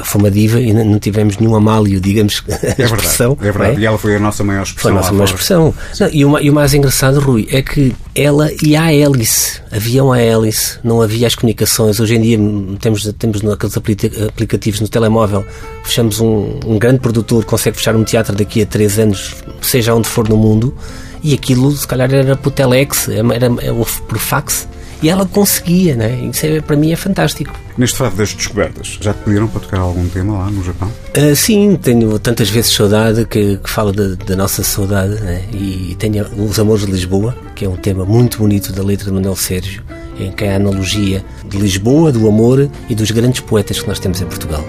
foi 0.04 0.20
uma 0.20 0.30
diva 0.30 0.60
e 0.60 0.72
não 0.72 0.98
tivemos 0.98 1.38
nenhum 1.38 1.54
Amálio, 1.54 2.00
digamos, 2.00 2.42
a 2.48 2.52
É 2.52 2.58
verdade. 2.58 2.82
expressão. 2.82 3.38
É 3.40 3.44
verdade. 3.44 3.76
é? 3.76 3.80
E 3.80 3.86
ela 3.86 3.98
foi 3.98 4.16
a 4.16 4.18
nossa 4.20 4.44
maior 4.44 4.66
Foi 4.66 4.70
expressão. 4.72 4.90
a 4.92 4.94
nossa 4.94 5.12
maior 5.12 5.24
expressão. 5.24 5.74
Não, 6.00 6.08
e, 6.12 6.24
o, 6.24 6.38
e 6.38 6.50
o 6.50 6.52
mais 6.52 6.74
engraçado, 6.74 7.20
Rui, 7.20 7.46
é 7.50 7.62
que 7.62 7.94
ela 8.14 8.50
e 8.62 8.76
a 8.76 8.92
hélice, 8.92 9.60
haviam 9.70 10.12
a 10.12 10.18
hélice, 10.20 10.78
não 10.84 11.00
havia 11.02 11.26
as 11.26 11.34
comunicações. 11.34 12.00
Hoje 12.00 12.16
em 12.16 12.20
dia 12.20 12.38
temos, 12.80 13.12
temos 13.18 13.42
naqueles 13.42 13.76
apli- 13.76 13.96
aplicativos 14.28 14.80
no 14.80 14.88
telemóvel, 14.88 15.44
fechamos 15.84 16.20
um, 16.20 16.58
um 16.66 16.78
grande 16.78 17.00
produtor, 17.00 17.44
consegue 17.44 17.76
fechar 17.76 17.94
um 17.96 18.04
teatro 18.04 18.34
daqui 18.34 18.62
a 18.62 18.66
três 18.66 18.98
anos, 18.98 19.34
seja 19.62 19.94
onde 19.94 20.08
for 20.08 20.28
no 20.28 20.36
mundo, 20.36 20.74
e 21.22 21.34
aquilo 21.34 21.70
se 21.72 21.86
calhar 21.86 22.12
era 22.12 22.36
por 22.36 22.50
telex, 22.52 23.08
era, 23.08 23.26
era 23.34 23.74
por 23.74 24.18
fax, 24.18 24.68
e 25.02 25.08
ela 25.08 25.26
conseguia, 25.26 25.94
né? 25.94 26.28
Isso 26.32 26.44
é, 26.46 26.60
para 26.60 26.76
mim 26.76 26.92
é 26.92 26.96
fantástico. 26.96 27.54
Neste 27.76 27.96
fado 27.96 28.16
das 28.16 28.34
descobertas, 28.34 28.98
já 29.00 29.14
te 29.14 29.22
pediram 29.22 29.46
para 29.46 29.60
tocar 29.60 29.78
algum 29.78 30.08
tema 30.08 30.38
lá 30.38 30.50
no 30.50 30.64
Japão? 30.64 30.90
Ah, 31.14 31.34
sim, 31.34 31.78
tenho 31.80 32.18
tantas 32.18 32.50
vezes 32.50 32.72
saudade 32.72 33.24
que, 33.24 33.56
que 33.58 33.70
fala 33.70 33.92
da, 33.92 34.36
nossa 34.36 34.64
saudade 34.64 35.14
né? 35.20 35.44
e 35.52 35.96
tenho 35.98 36.26
Os 36.36 36.58
Amores 36.58 36.84
de 36.84 36.92
Lisboa, 36.92 37.36
que 37.54 37.64
é 37.64 37.68
um 37.68 37.76
tema 37.76 38.04
muito 38.04 38.38
bonito 38.38 38.72
da 38.72 38.82
letra 38.82 39.06
de 39.06 39.12
Manuel 39.12 39.36
Sérgio, 39.36 39.82
em 40.18 40.32
que 40.32 40.44
há 40.44 40.54
a 40.54 40.56
analogia 40.56 41.24
de 41.48 41.56
Lisboa, 41.56 42.10
do 42.10 42.26
amor 42.26 42.68
e 42.88 42.94
dos 42.94 43.10
grandes 43.10 43.40
poetas 43.40 43.80
que 43.80 43.86
nós 43.86 43.98
temos 44.00 44.20
em 44.20 44.26
Portugal. 44.26 44.64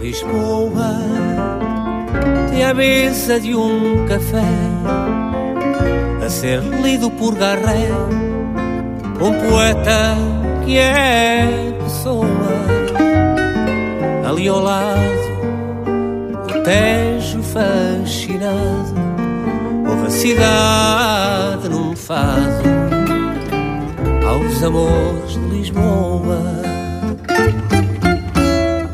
Lisboa 0.00 0.98
tem 2.50 2.64
a 2.64 2.74
mesa 2.74 3.38
de 3.38 3.54
um 3.54 4.06
café 4.06 4.42
a 6.24 6.28
ser 6.28 6.60
lido 6.82 7.10
por 7.10 7.34
Garré, 7.34 7.88
um 9.20 9.32
poeta 9.32 10.16
que 10.64 10.78
é 10.78 11.74
pessoa. 11.82 12.26
ali 14.26 14.48
ao 14.48 14.60
lado, 14.60 14.98
o 16.44 16.62
Tejo 16.62 17.42
fascinado, 17.42 18.94
houve 19.88 20.06
a 20.06 20.10
cidade 20.10 21.68
num 21.68 21.96
fado, 21.96 22.62
aos 24.26 24.62
amores 24.62 25.32
de 25.32 25.56
Lisboa. 25.56 26.38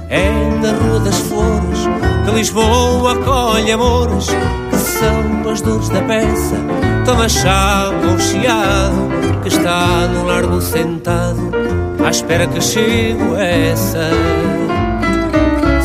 É 0.09 0.31
na 0.63 0.73
Rua 0.73 1.01
das 1.01 1.19
Flores 1.19 1.81
que 2.25 2.31
Lisboa 2.31 3.17
colhe 3.25 3.73
amores, 3.73 4.29
que 4.71 4.77
são 4.77 5.51
as 5.51 5.61
dores 5.61 5.89
da 5.91 6.01
peça. 6.03 6.94
Toma 7.05 7.29
chá 7.29 7.91
com 8.03 8.19
chiado, 8.19 9.41
que 9.43 9.49
está 9.49 10.09
no 10.09 10.27
largo 10.27 10.61
sentado, 10.61 11.51
à 12.05 12.11
espera 12.11 12.47
que 12.47 12.61
chegue 12.61 13.19
essa 13.39 14.11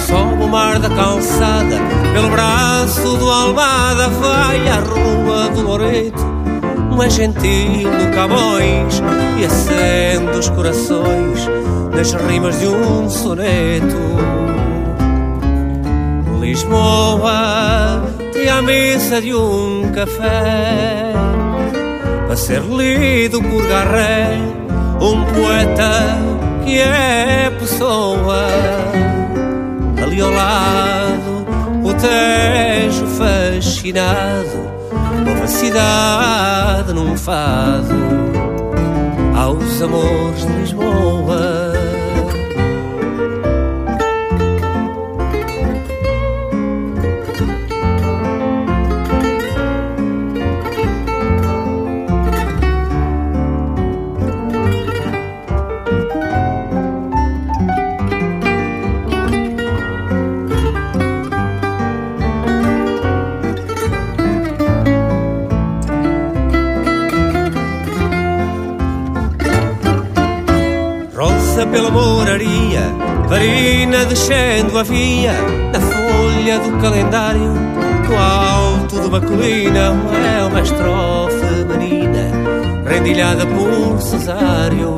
sobe 0.08 0.44
o 0.44 0.48
mar 0.48 0.80
da 0.80 0.90
calçada, 0.90 1.78
pelo 2.14 2.30
braço 2.30 3.18
do 3.18 3.30
Almada 3.30 4.08
vai 4.08 4.68
à 4.68 4.80
rua 4.80 5.50
do 5.50 5.62
Loreto, 5.62 6.26
um 6.92 7.04
é 7.04 7.10
gentil 7.10 7.90
do 7.92 8.16
Camões 8.16 9.02
e 9.38 9.46
acende 9.46 10.38
os 10.38 10.50
corações 10.50 11.48
nas 11.94 12.14
rimas 12.14 12.60
de 12.60 12.68
um 12.68 13.10
soneto. 13.10 13.98
Lisboa 16.40 18.09
tem 18.40 18.48
a 18.48 18.62
mesa 18.62 19.22
de 19.22 19.36
um 19.36 19.92
café 19.94 21.12
para 22.26 22.38
ser 22.38 22.62
lido 22.62 23.42
por 23.44 23.68
Garré, 23.68 24.38
um 25.02 25.26
poeta 25.34 26.18
que 26.64 26.80
é 26.80 27.52
pessoa 27.60 28.48
ali 30.02 30.22
ao 30.22 30.32
lado, 30.32 31.46
o 31.84 31.94
Tejo 31.94 33.06
fascinado, 33.08 34.72
houve 35.28 35.42
a 35.42 35.48
cidade 35.48 36.94
num 36.94 37.18
fado, 37.18 37.94
aos 39.36 39.82
amores 39.82 40.46
de 40.46 40.54
Lisboa. 40.54 41.59
Pela 71.72 71.92
moraria, 71.92 72.82
varina 73.28 74.06
descendo 74.06 74.78
a 74.78 74.84
via, 74.84 75.34
na 75.72 75.80
folha 75.80 76.60
do 76.60 76.78
calendário, 76.82 77.54
no 78.08 78.18
alto 78.18 79.00
de 79.00 79.08
uma 79.08 79.22
colina, 79.22 79.94
é 80.40 80.44
uma 80.44 80.62
estrofe 80.62 81.66
menina, 81.68 82.32
rendilhada 82.86 83.46
por 83.46 84.02
Cesário. 84.02 84.98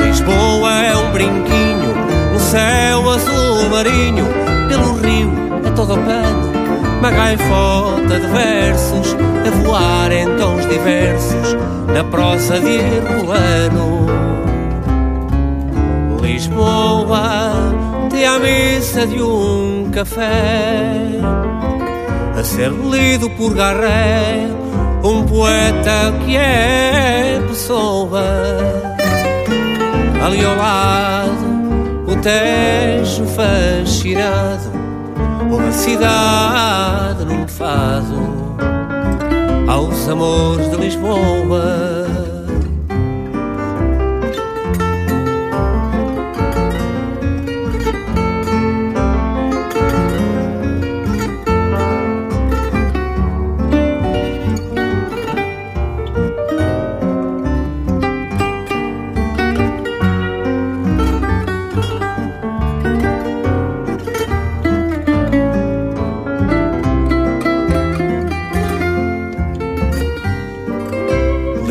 Lisboa 0.00 0.72
é 0.84 0.96
um 0.96 1.12
brinquinho, 1.12 1.94
no 2.32 2.38
céu 2.38 3.10
azul 3.10 3.68
marinho, 3.70 4.26
pelo 4.68 4.94
rio 4.94 5.30
é 5.64 5.70
todo 5.70 5.94
pano, 5.94 6.52
uma 6.98 7.10
gaifota 7.10 8.20
de 8.20 8.26
versos, 8.28 9.16
a 9.46 9.50
voar 9.62 10.12
em 10.12 10.36
tons 10.36 10.66
diversos, 10.68 11.56
na 11.92 12.04
prosa 12.04 12.60
de 12.60 12.76
Herculano. 12.76 14.27
Lisboa 16.38 17.52
tem 18.10 18.24
a 18.24 18.38
missa 18.38 19.04
de 19.04 19.20
um 19.20 19.90
café 19.90 21.18
a 22.38 22.44
ser 22.44 22.70
lido 22.70 23.28
por 23.30 23.52
Garré, 23.54 24.46
um 25.02 25.24
poeta 25.24 26.14
que 26.24 26.36
é 26.36 27.42
pessoa. 27.48 28.22
Ali 30.24 30.44
ao 30.44 30.54
lado, 30.54 32.06
o 32.06 32.14
Tejo 32.14 33.24
fascinado, 33.26 34.70
uma 35.50 35.72
cidade 35.72 37.24
num 37.24 37.48
fado, 37.48 38.56
aos 39.66 40.08
amores 40.08 40.70
de 40.70 40.76
Lisboa. 40.76 42.07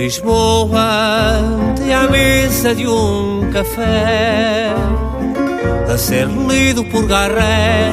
Lisboa 0.07 1.41
tem 1.75 1.93
a 1.93 2.07
mesa 2.07 2.73
de 2.73 2.87
um 2.87 3.49
café 3.51 4.73
a 5.93 5.97
ser 5.97 6.27
lido 6.27 6.81
por 6.85 7.05
Garré, 7.05 7.91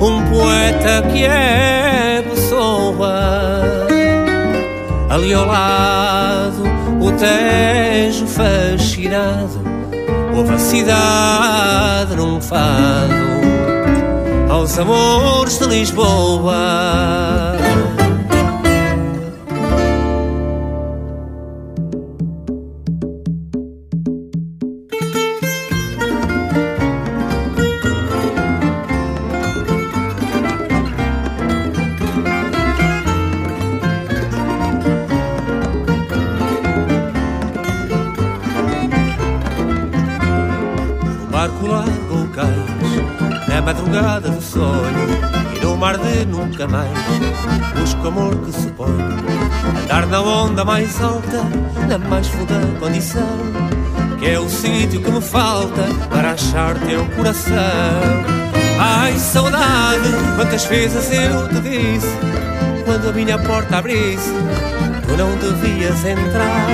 um 0.00 0.22
poeta 0.30 1.06
que 1.12 1.22
é 1.22 2.24
pessoa. 2.30 3.60
Ali 5.10 5.34
ao 5.34 5.44
lado, 5.44 6.62
o 6.98 7.12
Tejo 7.12 8.26
fascinado, 8.26 9.60
houve 10.34 10.54
a 10.54 10.58
cidade 10.58 12.16
num 12.16 12.40
fado 12.40 13.12
aos 14.48 14.78
amores 14.78 15.58
de 15.58 15.66
Lisboa. 15.66 16.56
Madrugada 43.90 44.30
do 44.30 44.40
sonho 44.40 45.56
e 45.56 45.64
no 45.64 45.76
mar 45.76 45.98
de 45.98 46.24
nunca 46.24 46.66
mais 46.68 46.90
busco 47.76 48.06
amor 48.06 48.36
que 48.36 48.52
suponho 48.52 48.94
andar 49.82 50.06
na 50.06 50.20
onda 50.20 50.64
mais 50.64 51.02
alta, 51.02 51.42
na 51.88 51.98
mais 51.98 52.28
funda 52.28 52.54
condição 52.78 53.26
que 54.18 54.28
é 54.28 54.38
o 54.38 54.48
sítio 54.48 55.02
que 55.02 55.10
me 55.10 55.20
falta 55.20 55.82
para 56.10 56.32
achar 56.32 56.78
teu 56.80 57.06
coração. 57.16 57.54
Ai, 58.78 59.18
saudade, 59.18 60.10
quantas 60.36 60.64
vezes 60.66 61.10
eu 61.10 61.48
te 61.48 61.60
disse 61.60 62.18
quando 62.84 63.08
a 63.08 63.12
minha 63.12 63.38
porta 63.38 63.78
abrisse, 63.78 64.30
tu 65.06 65.16
não 65.16 65.34
devias 65.36 66.04
entrar. 66.04 66.66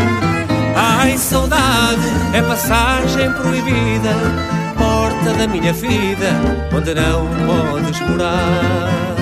Ai, 0.74 1.16
saudade, 1.16 2.02
é 2.35 2.42
passagem 2.42 3.33
proibida, 3.33 4.56
porta 4.76 5.32
da 5.34 5.46
minha 5.46 5.72
vida 5.72 6.30
onde 6.74 6.94
não 6.94 7.26
podes 7.46 8.00
morar. 8.00 9.16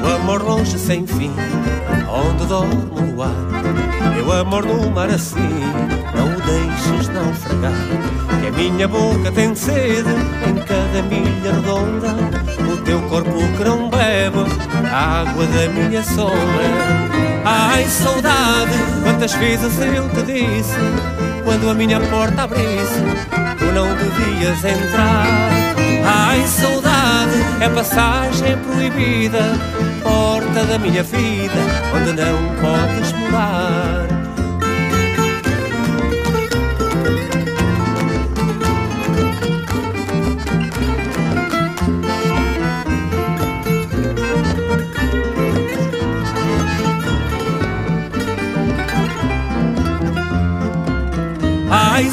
Meu 0.00 0.16
amor 0.16 0.42
longe 0.42 0.78
sem 0.78 1.06
fim, 1.06 1.32
onde 2.08 2.46
dorme 2.46 2.74
o 2.74 3.12
luar. 3.12 3.30
Meu 4.14 4.32
amor 4.32 4.64
no 4.66 4.90
mar 4.90 5.08
assim, 5.10 5.38
não 6.14 6.26
o 6.26 6.40
deixes 6.40 7.08
naufragar. 7.08 7.72
Que 8.40 8.48
a 8.48 8.52
minha 8.52 8.88
boca 8.88 9.30
tem 9.32 9.54
sede 9.54 10.10
em 10.48 10.54
cada 10.64 11.02
milha 11.02 11.52
redonda 11.52 12.43
O 12.74 12.78
teu 12.78 13.00
corpo 13.02 13.30
que 13.56 13.64
não 13.64 13.88
bebe 13.88 14.44
a 14.92 15.20
água 15.20 15.46
da 15.46 15.68
minha 15.68 16.02
sombra. 16.02 17.14
Ai, 17.44 17.84
saudade, 17.84 18.72
quantas 19.04 19.32
vezes 19.34 19.78
eu 19.78 20.08
te 20.08 20.22
disse, 20.22 20.76
quando 21.44 21.70
a 21.70 21.74
minha 21.74 22.00
porta 22.00 22.42
abrisse, 22.42 23.04
tu 23.58 23.64
não 23.66 23.86
devias 23.94 24.64
entrar. 24.64 25.26
Ai, 26.04 26.44
saudade, 26.48 27.38
é 27.60 27.68
passagem 27.68 28.58
proibida, 28.58 29.40
porta 30.02 30.64
da 30.64 30.76
minha 30.76 31.04
vida, 31.04 31.54
onde 31.94 32.12
não 32.12 32.54
podes 32.60 33.12
morar. 33.12 34.13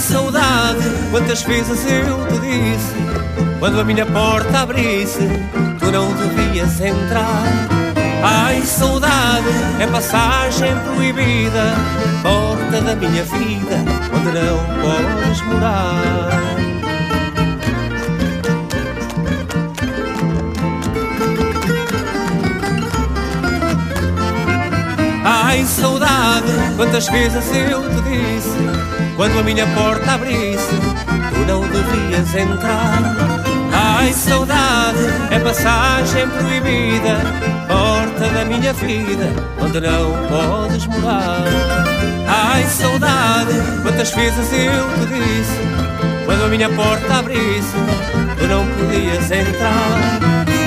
Saudade, 0.01 0.83
quantas 1.11 1.43
vezes 1.43 1.85
eu 1.85 2.25
te 2.25 2.39
disse, 2.39 2.95
quando 3.59 3.79
a 3.79 3.83
minha 3.83 4.05
porta 4.05 4.61
abrisse, 4.61 5.29
tu 5.79 5.91
não 5.91 6.11
devias 6.13 6.81
entrar. 6.81 7.43
Ai, 8.23 8.61
saudade, 8.63 9.47
é 9.79 9.85
passagem 9.87 10.73
proibida, 10.85 11.75
porta 12.23 12.81
da 12.81 12.95
minha 12.95 13.23
vida, 13.23 13.77
onde 14.13 14.31
não 14.31 14.57
podes 14.81 15.41
morar. 15.43 16.41
Ai, 25.23 25.63
saudade, 25.65 26.51
quantas 26.75 27.07
vezes 27.07 27.45
eu 27.55 27.81
te 27.83 28.01
disse, 28.01 28.70
quando 29.15 29.39
a 29.39 29.43
minha 29.43 29.67
porta 29.67 30.13
abrisse, 30.13 30.75
tu 31.33 31.39
não 31.47 31.61
devias 31.61 32.35
entrar. 32.35 33.41
Ai, 33.73 34.11
saudade, 34.13 34.99
é 35.29 35.39
passagem 35.39 36.27
proibida, 36.29 37.17
porta 37.67 38.29
da 38.33 38.45
minha 38.45 38.73
vida, 38.73 39.29
onde 39.59 39.79
não 39.79 40.11
podes 40.27 40.85
morar. 40.87 41.43
Ai, 42.27 42.63
saudade, 42.65 43.53
quantas 43.81 44.11
vezes 44.11 44.51
eu 44.53 45.05
te 45.05 45.13
disse, 45.13 45.59
quando 46.25 46.45
a 46.45 46.47
minha 46.47 46.69
porta 46.69 47.19
abrisse, 47.19 47.75
tu 48.37 48.47
não 48.47 48.65
podias 48.67 49.31
entrar. 49.31 50.19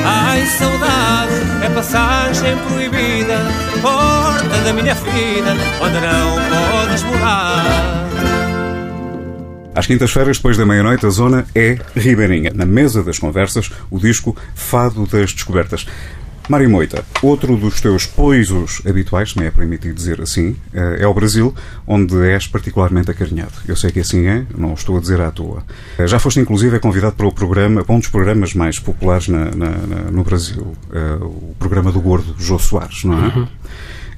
Ai, 0.07 0.45
saudade, 0.47 1.65
é 1.65 1.71
passagem 1.71 2.57
proibida, 2.69 3.39
porta 3.81 4.59
da 4.65 4.73
minha 4.73 4.95
vida, 4.95 5.57
onde 5.81 6.01
não 6.01 6.37
podes 6.51 7.03
morar. 7.05 8.34
Às 9.75 9.87
quintas-feiras, 9.87 10.37
depois 10.37 10.57
da 10.57 10.65
meia-noite, 10.65 11.05
a 11.05 11.11
zona 11.11 11.47
é 11.55 11.79
Ribeirinha. 11.97 12.53
Na 12.55 12.65
mesa 12.65 13.03
das 13.03 13.19
conversas, 13.19 13.71
o 13.91 13.99
disco 13.99 14.37
Fado 14.55 15.07
das 15.07 15.33
Descobertas. 15.33 15.87
Mário 16.47 16.69
Moita, 16.69 17.03
outro 17.23 17.57
dos 17.57 17.81
teus 17.81 18.05
poisos 18.05 18.83
habituais, 18.87 19.31
se 19.31 19.39
me 19.41 19.47
é 19.47 19.51
permitido 19.51 19.95
dizer 19.95 20.21
assim, 20.21 20.55
eh, 20.75 20.99
é 21.01 21.07
o 21.07 21.15
Brasil, 21.15 21.55
onde 21.87 22.15
és 22.29 22.47
particularmente 22.47 23.11
acarinhado. 23.11 23.53
Eu 23.67 23.75
sei 23.75 23.91
que 23.91 24.01
assim 24.01 24.27
é, 24.27 24.45
não 24.55 24.75
estou 24.75 24.99
a 24.99 25.01
dizer 25.01 25.23
à 25.23 25.31
toa. 25.31 25.65
Eh, 25.99 26.07
Já 26.07 26.19
foste, 26.19 26.39
inclusive, 26.41 26.79
convidado 26.81 27.15
para 27.17 27.27
o 27.27 27.33
programa, 27.33 27.83
para 27.83 27.95
um 27.95 27.99
dos 27.99 28.09
programas 28.09 28.53
mais 28.53 28.79
populares 28.79 29.27
na- 29.27 29.47
na- 29.47 29.71
na- 29.71 30.11
no 30.11 30.23
Brasil, 30.23 30.77
eh, 30.93 31.15
o 31.23 31.57
programa 31.59 31.91
do 31.91 31.99
Gordo, 32.01 32.37
Jô 32.39 32.59
Soares, 32.59 33.05
não 33.05 33.25
é? 33.27 33.49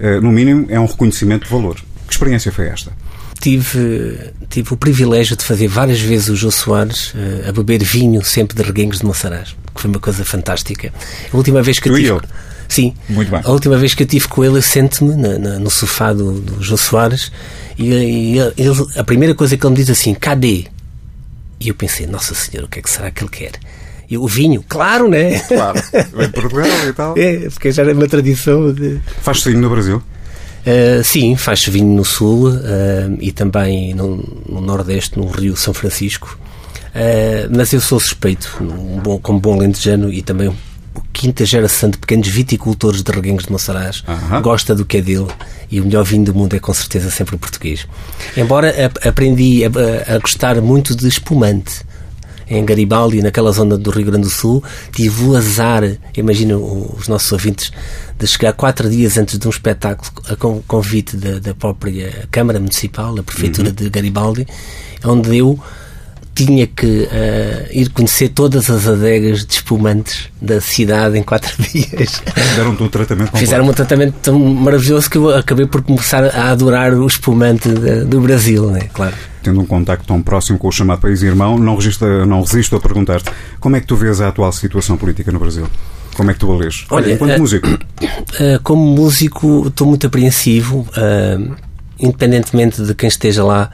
Eh, 0.01 0.21
No 0.21 0.33
mínimo, 0.33 0.66
é 0.69 0.81
um 0.81 0.87
reconhecimento 0.87 1.45
de 1.45 1.51
valor. 1.51 1.77
Que 2.09 2.12
experiência 2.12 2.51
foi 2.51 2.66
esta? 2.66 2.90
Tive, 3.40 4.18
tive 4.49 4.72
o 4.75 4.77
privilégio 4.77 5.37
de 5.37 5.44
fazer 5.44 5.68
várias 5.68 6.01
vezes 6.01 6.29
o 6.29 6.37
Jô 6.37 6.51
Soares 6.51 7.12
eh, 7.14 7.49
a 7.49 7.53
beber 7.53 7.83
vinho 7.85 8.25
sempre 8.25 8.57
de 8.57 8.62
reguengos 8.62 8.99
de 9.01 9.05
Monsaraz, 9.07 9.55
que 9.75 9.81
foi 9.83 9.90
uma 9.90 10.01
coisa 10.01 10.25
fantástica. 10.25 10.92
A 11.33 11.37
última 11.37 11.62
vez 11.62 11.79
que 11.79 11.88
eu 11.88 11.92
Tu 11.92 11.99
tive. 11.99 12.11
ele? 12.12 12.20
Sim. 12.68 12.94
Muito 13.09 13.31
bem. 13.31 13.40
A 13.44 13.51
última 13.51 13.77
vez 13.77 13.94
que 13.94 14.03
eu 14.03 14.07
tive 14.07 14.27
com 14.27 14.42
ele, 14.44 14.57
eu 14.57 14.62
sento-me 14.62 15.14
no 15.14 15.70
sofá 15.70 16.12
do, 16.12 16.33
do 16.40 16.62
Jô 16.62 16.77
Soares 16.77 17.31
e, 17.79 17.92
e 17.92 18.38
ele- 18.57 18.87
a 18.96 19.05
primeira 19.05 19.35
coisa 19.35 19.57
que 19.57 19.64
ele 19.64 19.70
me 19.72 19.77
diz 19.77 19.90
assim: 19.90 20.14
cadê? 20.14 20.64
E 21.61 21.68
eu 21.68 21.75
pensei: 21.75 22.07
Nossa 22.07 22.35
Senhora, 22.35 22.66
o 22.66 22.68
que 22.68 22.79
é 22.81 22.83
que 22.83 22.90
será 22.90 23.11
que 23.11 23.22
ele 23.22 23.31
quer? 23.31 23.53
E 24.09 24.16
o 24.16 24.27
vinho, 24.27 24.64
claro, 24.68 25.09
né? 25.09 25.38
Claro, 25.40 25.81
de 25.81 26.29
Portugal 26.33 26.66
e 26.88 26.92
tal. 26.92 27.14
É, 27.18 27.49
porque 27.51 27.70
já 27.70 27.83
era 27.83 27.92
uma 27.92 28.09
tradição 28.09 28.72
de. 28.72 28.99
Faz-se 29.20 29.49
vinho 29.51 29.61
no 29.61 29.70
Brasil? 29.70 30.03
Uh, 30.66 31.05
sim, 31.05 31.37
faz-se 31.37 31.70
vinho 31.70 31.94
no 31.94 32.05
Sul 32.05 32.48
uh, 32.50 32.57
e 33.20 33.31
também 33.31 33.94
no, 33.94 34.16
no 34.48 34.61
Nordeste, 34.61 35.16
no 35.18 35.29
Rio 35.29 35.57
São 35.57 35.72
Francisco. 35.72 36.37
Uh, 36.88 37.48
mas 37.57 37.72
eu 37.72 37.81
sou 37.81 38.00
suspeito, 38.00 38.57
um 38.61 38.98
bom, 38.98 39.18
como 39.18 39.38
bom 39.38 39.57
lentejano 39.59 40.12
e 40.12 40.22
também 40.22 40.48
o 40.48 40.57
quinta 41.12 41.44
geração 41.44 41.90
de 41.90 41.98
pequenos 41.98 42.26
viticultores 42.26 43.02
de 43.02 43.12
reguengos 43.12 43.44
de 43.44 43.52
Monsaraz 43.52 44.02
Aham. 44.09 44.40
gosta 44.42 44.74
do 44.74 44.85
que 44.85 44.96
é 44.96 45.02
dele 45.02 45.26
e 45.70 45.81
o 45.81 45.85
melhor 45.85 46.05
vinho 46.05 46.24
do 46.24 46.35
mundo 46.35 46.57
é 46.57 46.59
com 46.59 46.72
certeza 46.74 47.11
sempre 47.11 47.37
o 47.37 47.38
português. 47.38 47.87
Embora 48.37 48.68
ap- 48.87 49.07
aprendi 49.07 49.62
a, 49.64 49.68
a 50.14 50.18
gostar 50.18 50.61
muito 50.61 50.96
de 50.96 51.07
espumante 51.07 51.83
em 52.49 52.65
Garibaldi, 52.65 53.23
naquela 53.23 53.51
zona 53.53 53.77
do 53.77 53.91
Rio 53.91 54.07
Grande 54.07 54.23
do 54.25 54.31
Sul, 54.31 54.63
tive 54.93 55.25
o 55.25 55.37
azar, 55.37 55.83
imagina 56.17 56.57
os 56.57 57.09
nossos 57.09 57.33
ouvintes, 57.33 57.73
de 58.19 58.27
chegar 58.27 58.53
quatro 58.53 58.89
dias 58.89 59.19
antes 59.19 59.39
de 59.39 59.47
um 59.47 59.51
espetáculo 59.51 60.11
a 60.29 60.37
con- 60.37 60.63
convite 60.67 61.17
da, 61.17 61.39
da 61.39 61.55
própria 61.55 62.27
Câmara 62.31 62.59
Municipal, 62.61 63.15
da 63.15 63.23
Prefeitura 63.23 63.73
de 63.73 63.91
Garibaldi, 63.91 64.47
onde 65.05 65.37
eu 65.37 65.59
tinha 66.37 66.66
que 66.66 67.09
eh, 67.11 67.70
ir 67.72 67.88
conhecer 67.88 68.29
todas 68.29 68.68
as 68.68 68.87
adegas 68.87 69.46
de 69.46 69.55
espumantes 69.55 70.29
da 70.40 70.61
cidade 70.61 71.18
em 71.18 71.22
quatro 71.22 71.51
dias. 71.72 72.22
Deram-te 72.55 72.83
um 72.83 72.88
tratamento 72.88 73.27
completo. 73.31 73.38
Fizeram 73.38 73.64
um 73.66 73.72
tratamento 73.72 74.14
tão 74.22 74.38
maravilhoso 74.38 75.09
que 75.11 75.16
eu 75.16 75.35
acabei 75.35 75.64
por 75.66 75.83
começar 75.83 76.22
a 76.25 76.51
adorar 76.51 76.92
o 76.92 77.07
espumante 77.07 77.70
da- 77.70 78.05
do 78.05 78.20
Brasil, 78.20 78.70
né? 78.70 78.83
Claro. 78.92 79.14
Tendo 79.42 79.61
um 79.61 79.64
contacto 79.66 80.07
tão 80.07 80.20
próximo 80.20 80.59
com 80.59 80.68
o 80.68 80.72
chamado 80.72 81.01
país 81.01 81.22
irmão, 81.22 81.59
não, 81.59 81.75
resista, 81.75 82.27
não 82.27 82.42
resisto 82.42 82.77
a 82.77 82.81
perguntar-te 82.81 83.31
como 83.59 83.75
é 83.77 83.81
que 83.81 83.87
tu 83.87 83.96
vês 83.96 84.20
a 84.20 84.29
atual 84.29 84.53
situação 84.53 84.99
política 84.99 85.33
no 85.33 85.38
Brasil? 85.38 85.66
Como 86.14 86.31
é 86.31 86.35
que 86.35 86.40
tu 86.40 86.53
a 86.53 86.57
lês? 86.57 86.85
Olha, 86.90 87.12
enquanto 87.14 87.31
eh, 87.33 87.38
músico, 87.38 87.66
Uh, 87.66 88.61
como 88.64 88.85
músico, 88.85 89.68
estou 89.68 89.87
muito 89.87 90.07
apreensivo, 90.07 90.87
uh, 90.96 91.57
independentemente 91.99 92.83
de 92.83 92.94
quem 92.94 93.09
esteja 93.09 93.42
lá. 93.42 93.70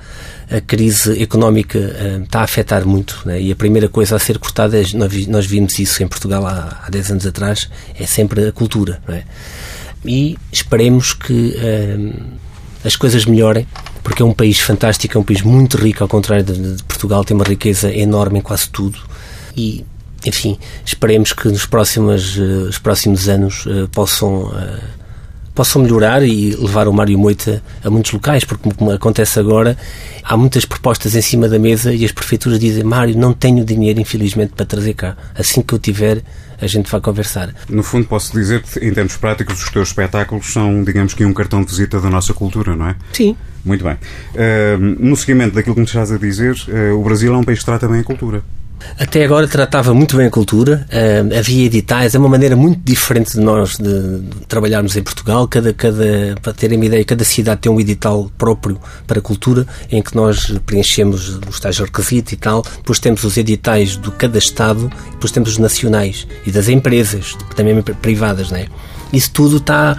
A 0.55 0.61
crise 0.61 1.23
económica 1.23 1.79
uh, 1.79 2.23
está 2.25 2.41
a 2.41 2.45
afetar 2.45 2.87
muito 2.87 3.23
né? 3.25 3.41
e 3.41 3.51
a 3.53 3.57
primeira 3.57 3.88
coisa 3.88 4.17
a 4.17 4.19
ser 4.19 4.38
cortada, 4.38 4.79
é- 4.79 4.85
nós, 4.95 5.11
vi- 5.12 5.27
nós 5.27 5.47
vimos 5.47 5.79
isso 5.79 6.03
em 6.03 6.09
Portugal 6.09 6.47
há, 6.47 6.83
há 6.87 6.91
10 6.91 7.11
anos 7.12 7.27
atrás, 7.27 7.71
é 7.99 8.05
sempre 8.07 8.49
a 8.49 8.53
cultura. 8.53 9.01
não 9.09 9.15
é? 9.15 9.25
E 10.05 10.37
esperemos 10.53 11.15
que 11.15 11.55
uh, 11.57 12.23
as 12.85 12.97
coisas 12.97 13.25
melhorem, 13.25 13.67
porque 14.03 14.21
é 14.23 14.25
um 14.27 14.35
país 14.35 14.59
fantástico, 14.59 15.17
é 15.17 15.21
um 15.21 15.25
país 15.25 15.43
muito 15.43 15.77
rico, 15.77 16.03
ao 16.03 16.09
contrário 16.09 16.45
de, 16.45 16.77
de 16.77 16.83
Portugal, 16.83 17.25
tem 17.25 17.35
uma 17.37 17.45
riqueza 17.45 17.91
enorme 17.93 18.41
em 18.41 18.43
quase 18.43 18.69
tudo. 18.69 18.99
E, 19.57 19.85
enfim, 20.27 20.59
esperemos 20.85 21.33
que 21.33 21.49
nos 21.49 21.67
próximos, 21.67 22.37
eh, 22.37 22.43
os 22.69 22.79
próximos 22.79 23.29
anos 23.29 23.65
eh, 23.69 23.87
possam, 23.93 24.53
eh, 24.57 24.81
possam 25.55 25.83
melhorar 25.83 26.23
e 26.23 26.55
levar 26.57 26.88
o 26.88 26.93
Mário 26.93 27.19
Moita 27.19 27.62
a 27.85 27.91
muitos 27.91 28.12
locais, 28.12 28.45
porque 28.45 28.71
como 28.75 28.91
acontece 28.91 29.38
agora, 29.38 29.77
há 30.23 30.37
muitas 30.37 30.65
propostas 30.65 31.15
em 31.15 31.23
cima 31.23 31.49
da 31.49 31.59
mesa 31.59 31.93
e 31.93 32.05
as 32.05 32.12
prefeituras 32.12 32.59
dizem 32.59 32.85
Mário, 32.85 33.17
não 33.17 33.33
tenho 33.33 33.65
dinheiro, 33.65 34.01
infelizmente, 34.01 34.53
para 34.55 34.67
trazer 34.67 34.95
cá. 34.95 35.17
Assim 35.35 35.62
que 35.62 35.75
eu 35.75 35.79
tiver, 35.79 36.23
a 36.61 36.67
gente 36.67 36.91
vai 36.91 37.01
conversar. 37.01 37.55
no 37.69 37.83
fundo 37.83 38.07
posso 38.07 38.33
dizer 38.33 38.62
que, 38.62 38.79
em 38.79 38.93
termos 38.93 39.17
práticos, 39.17 39.62
os 39.62 39.71
teus 39.71 39.88
espetáculos 39.88 40.53
são, 40.53 40.83
digamos 40.85 41.12
que, 41.12 41.25
um 41.25 41.33
cartão 41.33 41.62
de 41.62 41.71
visita 41.71 42.01
da 42.01 42.09
nossa 42.09 42.33
cultura, 42.33 42.77
não 42.77 42.88
é? 42.88 42.97
Sim. 43.12 43.37
Muito 43.65 43.85
bem. 43.85 43.95
Uh, 43.95 44.79
no 44.79 45.17
seguimento 45.17 45.55
daquilo 45.55 45.75
que 45.75 45.81
me 45.81 45.87
estás 45.87 46.11
a 46.11 46.19
dizer, 46.19 46.55
uh, 46.69 46.99
o 46.99 47.03
Brasil 47.03 47.35
é 47.35 47.37
um 47.37 47.45
país 47.45 47.59
que 47.59 47.65
trata 47.65 47.88
bem 47.88 48.01
a 48.01 48.05
cultura. 48.05 48.43
Até 48.99 49.25
agora 49.25 49.49
tratava 49.49 49.95
muito 49.95 50.16
bem 50.16 50.27
a 50.27 50.31
cultura, 50.31 50.87
ah, 50.92 51.38
havia 51.38 51.66
editais, 51.66 52.14
é 52.14 52.18
uma 52.18 52.29
maneira 52.29 52.55
muito 52.55 52.81
diferente 52.85 53.33
de 53.33 53.40
nós 53.40 53.77
de, 53.77 54.21
de 54.21 54.47
trabalharmos 54.47 54.97
em 54.97 55.03
Portugal. 55.03 55.49
Cada, 55.49 55.73
cada, 55.73 56.37
para 56.40 56.53
terem 56.53 56.77
uma 56.77 56.87
ideia, 56.87 57.05
cada 57.05 57.25
cidade 57.25 57.61
tem 57.62 57.73
um 57.73 57.81
edital 57.81 58.31
próprio 58.37 58.79
para 59.07 59.18
a 59.18 59.23
cultura, 59.23 59.66
em 59.90 60.03
que 60.03 60.14
nós 60.14 60.53
preenchemos 60.66 61.40
os 61.49 61.59
tais 61.59 61.79
requisitos 61.79 62.33
e 62.33 62.37
tal. 62.37 62.62
Depois 62.77 62.99
temos 62.99 63.25
os 63.25 63.37
editais 63.37 63.97
de 63.97 64.11
cada 64.12 64.38
Estado, 64.38 64.90
depois 65.11 65.33
temos 65.33 65.51
os 65.51 65.59
nacionais 65.59 66.27
e 66.47 66.51
das 66.51 66.68
empresas, 66.68 67.37
também 67.57 67.81
privadas. 67.83 68.51
Né? 68.51 68.66
Isso 69.12 69.31
tudo 69.33 69.57
está, 69.57 69.97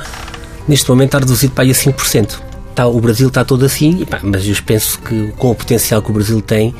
neste 0.68 0.90
momento, 0.90 1.10
está 1.10 1.20
reduzido 1.20 1.54
para 1.54 1.64
aí 1.64 1.72
a 1.72 1.74
5%. 1.74 2.40
Está, 2.70 2.88
o 2.88 3.00
Brasil 3.00 3.28
está 3.28 3.46
todo 3.46 3.66
assim, 3.66 4.06
mas 4.24 4.48
eu 4.48 4.56
penso 4.66 5.00
que 5.00 5.32
com 5.38 5.52
o 5.52 5.56
potencial 5.56 6.02
que 6.02 6.10
o 6.10 6.14
Brasil 6.14 6.42
tem, 6.42 6.74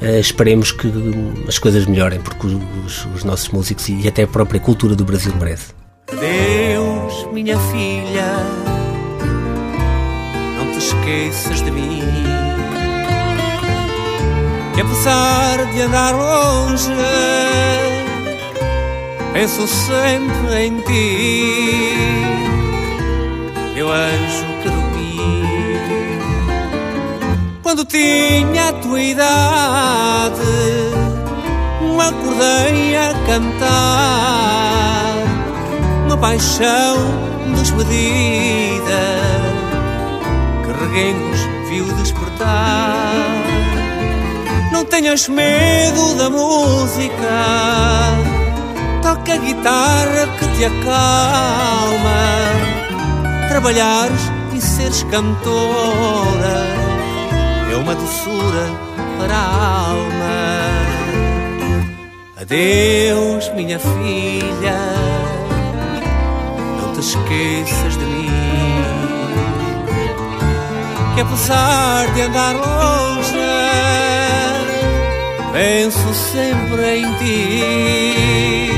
esperemos 0.00 0.72
que 0.72 0.90
as 1.48 1.58
coisas 1.58 1.86
melhorem, 1.86 2.20
porque 2.20 2.46
os, 2.46 3.06
os 3.14 3.24
nossos 3.24 3.48
músicos 3.50 3.88
e 3.88 4.08
até 4.08 4.22
a 4.22 4.28
própria 4.28 4.60
cultura 4.60 4.94
do 4.94 5.04
Brasil 5.04 5.34
merece. 5.36 5.72
Deus, 6.08 7.28
minha 7.32 7.58
filha, 7.58 8.70
esqueças 10.80 11.62
de 11.62 11.70
mim. 11.70 12.02
Que 14.74 14.80
apesar 14.80 15.66
de 15.72 15.82
andar 15.82 16.14
longe, 16.14 16.90
penso 19.32 19.66
sempre 19.66 20.66
em 20.66 20.80
ti, 20.80 21.94
meu 23.74 23.92
anjo 23.92 24.46
que 24.62 24.79
Quando 27.80 27.92
tinha 27.92 28.68
a 28.68 28.72
tua 28.74 29.00
idade, 29.00 30.42
me 31.80 32.02
acordei 32.02 32.94
a 32.94 33.14
cantar 33.26 35.14
uma 36.04 36.18
paixão 36.18 36.98
desmedida 37.56 39.00
que 40.62 40.72
reguengos 40.78 41.40
viu 41.70 41.86
despertar. 41.94 43.14
Não 44.72 44.84
tenhas 44.84 45.26
medo 45.26 46.16
da 46.16 46.28
música, 46.28 47.14
toca 49.00 49.32
a 49.32 49.38
guitarra 49.38 50.26
que 50.38 50.46
te 50.58 50.66
acalma. 50.66 52.20
Trabalhares 53.48 54.20
e 54.52 54.60
seres 54.60 55.02
cantora 55.04 56.69
uma 57.80 57.94
doçura 57.94 58.66
para 59.18 59.34
a 59.34 59.90
alma. 59.90 60.70
Adeus, 62.40 63.48
minha 63.54 63.78
filha, 63.78 64.78
não 66.80 66.92
te 66.92 67.00
esqueças 67.00 67.96
de 67.96 68.04
mim. 68.04 68.30
Que 71.14 71.20
apesar 71.22 72.12
de 72.14 72.20
andar 72.22 72.54
longe, 72.54 73.38
penso 75.52 76.14
sempre 76.14 76.98
em 76.98 77.14
ti, 77.14 78.70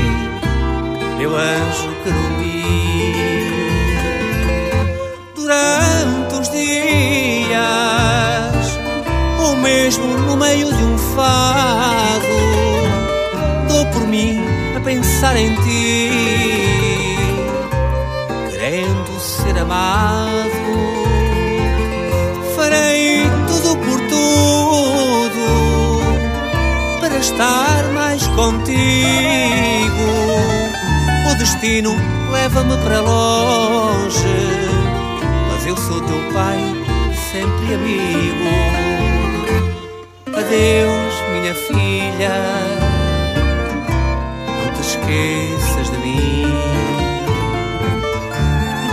meu 1.17 1.35
anjo 1.35 1.93
querubim. 2.03 3.32
Mesmo 9.63 10.05
no 10.05 10.35
meio 10.35 10.67
de 10.73 10.83
um 10.83 10.97
fado, 11.15 12.27
dou 13.69 13.85
por 13.87 14.05
mim 14.05 14.43
a 14.75 14.79
pensar 14.81 15.37
em 15.37 15.55
ti, 15.55 16.09
querendo 18.51 19.19
ser 19.21 19.57
amado. 19.57 20.51
Farei 22.57 23.23
tudo 23.47 23.77
por 23.77 23.99
tudo 24.09 25.45
para 26.99 27.17
estar 27.17 27.85
mais 27.93 28.27
contigo. 28.27 28.75
O 31.31 31.35
destino 31.35 31.95
leva-me 32.31 32.77
para 32.83 32.99
longe, 32.99 34.27
mas 35.49 35.65
eu 35.65 35.77
sou 35.77 36.01
teu 36.01 36.33
pai, 36.33 36.59
sempre 37.31 37.75
amigo. 37.75 38.82
Adeus, 40.53 41.15
minha 41.31 41.55
filha, 41.55 42.37
não 44.45 44.71
te 44.73 44.81
esqueças 44.81 45.89
de 45.89 45.97
mim. 45.97 46.45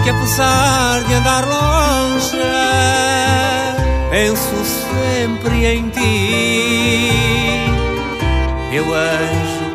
Que 0.02 0.08
apesar 0.08 1.04
de 1.04 1.12
andar 1.12 1.46
longe, 1.46 2.38
penso 4.08 4.64
sempre 4.64 5.66
em 5.66 5.90
ti, 5.90 6.30
meu 8.70 8.94
anjo 8.94 9.69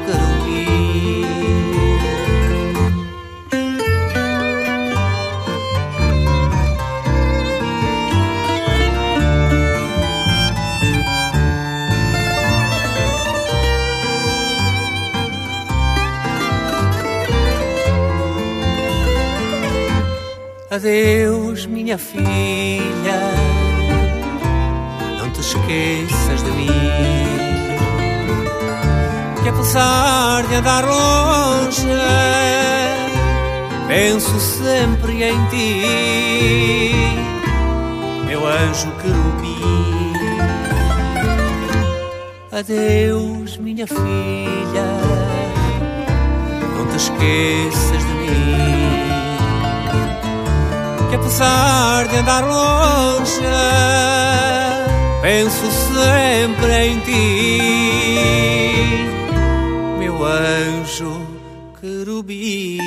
Adeus, 20.75 21.65
minha 21.67 21.97
filha, 21.97 23.21
não 25.17 25.31
te 25.31 25.39
esqueças 25.39 26.43
de 26.43 26.51
mim. 26.51 26.67
Que 29.41 29.47
apesar 29.47 30.45
de 30.45 30.55
andar 30.55 30.83
longe, 30.83 31.88
penso 33.88 34.38
sempre 34.38 35.23
em 35.23 35.45
ti, 35.45 36.91
meu 38.27 38.45
anjo 38.45 38.91
querubim. 39.01 40.13
Adeus, 42.51 43.55
minha 43.55 43.88
filha, 43.88 44.88
não 46.75 46.85
te 46.88 46.97
esqueças 46.97 48.05
de 48.05 48.13
mim 48.13 48.85
que 51.15 51.21
apesar 51.21 52.08
de 52.10 52.17
andar 52.17 52.43
longe, 52.43 53.41
penso 55.21 55.65
sempre 55.93 56.88
em 56.88 56.99
ti, 56.99 57.60
meu 59.99 60.25
anjo 60.25 61.25
querubim. 61.80 62.80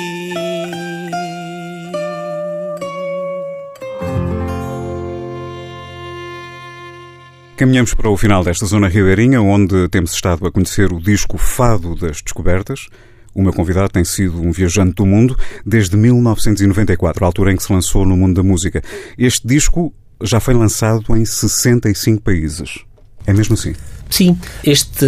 Caminhamos 7.57 7.93
para 7.93 8.09
o 8.09 8.15
final 8.15 8.43
desta 8.43 8.65
zona 8.65 8.87
ribeirinha, 8.87 9.41
onde 9.41 9.89
temos 9.89 10.13
estado 10.13 10.45
a 10.47 10.51
conhecer 10.51 10.93
o 10.93 10.99
disco 10.99 11.37
Fado 11.37 11.95
das 11.95 12.21
Descobertas. 12.21 12.87
O 13.33 13.41
meu 13.41 13.53
convidado 13.53 13.89
tem 13.89 14.03
sido 14.03 14.41
um 14.41 14.51
viajante 14.51 14.95
do 14.95 15.05
mundo 15.05 15.37
desde 15.65 15.95
1994, 15.95 17.23
a 17.23 17.27
altura 17.27 17.53
em 17.53 17.55
que 17.57 17.63
se 17.63 17.71
lançou 17.71 18.05
no 18.05 18.17
mundo 18.17 18.35
da 18.35 18.43
música. 18.43 18.81
Este 19.17 19.47
disco 19.47 19.93
já 20.23 20.39
foi 20.39 20.53
lançado 20.53 21.15
em 21.15 21.23
65 21.25 22.21
países. 22.21 22.79
É 23.25 23.33
mesmo 23.33 23.53
assim? 23.53 23.73
Sim, 24.09 24.37
este 24.63 25.05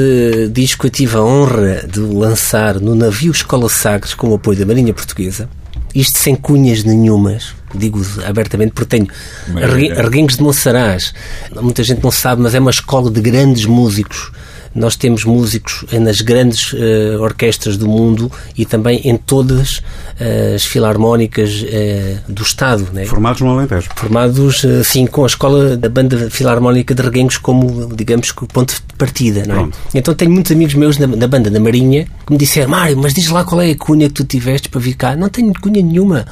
disco 0.54 0.86
eu 0.86 0.92
tive 0.92 1.18
a 1.18 1.22
honra 1.24 1.88
de 1.92 2.00
lançar 2.00 2.80
no 2.80 2.94
navio 2.94 3.32
Escola 3.32 3.68
Sagres 3.68 4.14
com 4.14 4.30
o 4.30 4.36
apoio 4.36 4.60
da 4.60 4.66
Marinha 4.66 4.94
Portuguesa. 4.94 5.50
Isto 5.94 6.20
sem 6.20 6.36
cunhas 6.36 6.84
nenhumas, 6.84 7.54
digo 7.76 8.00
abertamente, 8.26 8.72
porque 8.74 8.98
tenho 8.98 9.08
Arre- 9.62 9.92
Arreguengos 9.92 10.38
de 10.38 10.44
Monsaraz. 10.44 11.14
Muita 11.62 11.84
gente 11.84 12.02
não 12.04 12.12
sabe, 12.12 12.42
mas 12.42 12.54
é 12.56 12.60
uma 12.60 12.72
escola 12.72 13.10
de 13.12 13.20
grandes 13.20 13.66
músicos. 13.66 14.32
Nós 14.74 14.96
temos 14.96 15.26
músicos 15.26 15.84
nas 15.92 16.22
grandes 16.22 16.74
eh, 16.74 17.18
orquestras 17.20 17.76
do 17.76 17.88
mundo 17.90 18.32
e 18.58 18.66
também 18.66 19.02
em 19.04 19.18
todas 19.18 19.82
eh, 20.18 20.54
as 20.56 20.64
filarmónicas 20.66 21.64
eh, 21.68 22.20
do 22.28 22.42
Estado. 22.42 22.88
Né? 22.94 23.04
Formados 23.06 23.42
no 23.42 23.50
Alentejo. 23.50 23.90
formados 23.96 24.64
assim 24.66 25.06
com 25.06 25.24
a 25.24 25.28
escola 25.28 25.76
da 25.76 25.90
banda 25.90 26.30
filarmónica 26.30 26.96
de 26.96 27.02
Reguengos 27.02 27.38
como 27.38 27.94
digamos 27.96 28.32
que 28.32 28.44
o 28.46 28.48
ponto 28.48 28.74
de 28.74 28.96
partida 28.98 29.44
não 29.46 29.66
é? 29.66 29.70
Então 29.94 30.14
tenho 30.14 30.32
muitos 30.32 30.52
amigos 30.54 30.74
meus 30.76 30.98
na, 30.98 31.06
da 31.08 31.28
banda 31.28 31.50
da 31.50 31.60
Marinha 31.60 32.06
que 32.26 32.32
me 32.32 32.38
disseram 32.38 32.70
Mário 32.70 32.98
mas 32.98 33.14
diz 33.14 33.28
lá 33.28 33.44
qual 33.44 33.62
é 33.62 33.72
a 33.72 33.76
cunha 33.76 34.08
que 34.08 34.14
tu 34.16 34.24
tiveste 34.24 34.70
para 34.70 34.80
vir 34.80 34.94
cá 34.94 35.16
não 35.18 35.28
tenho 35.28 35.52
cunha 35.62 35.82
nenhuma 35.84 36.26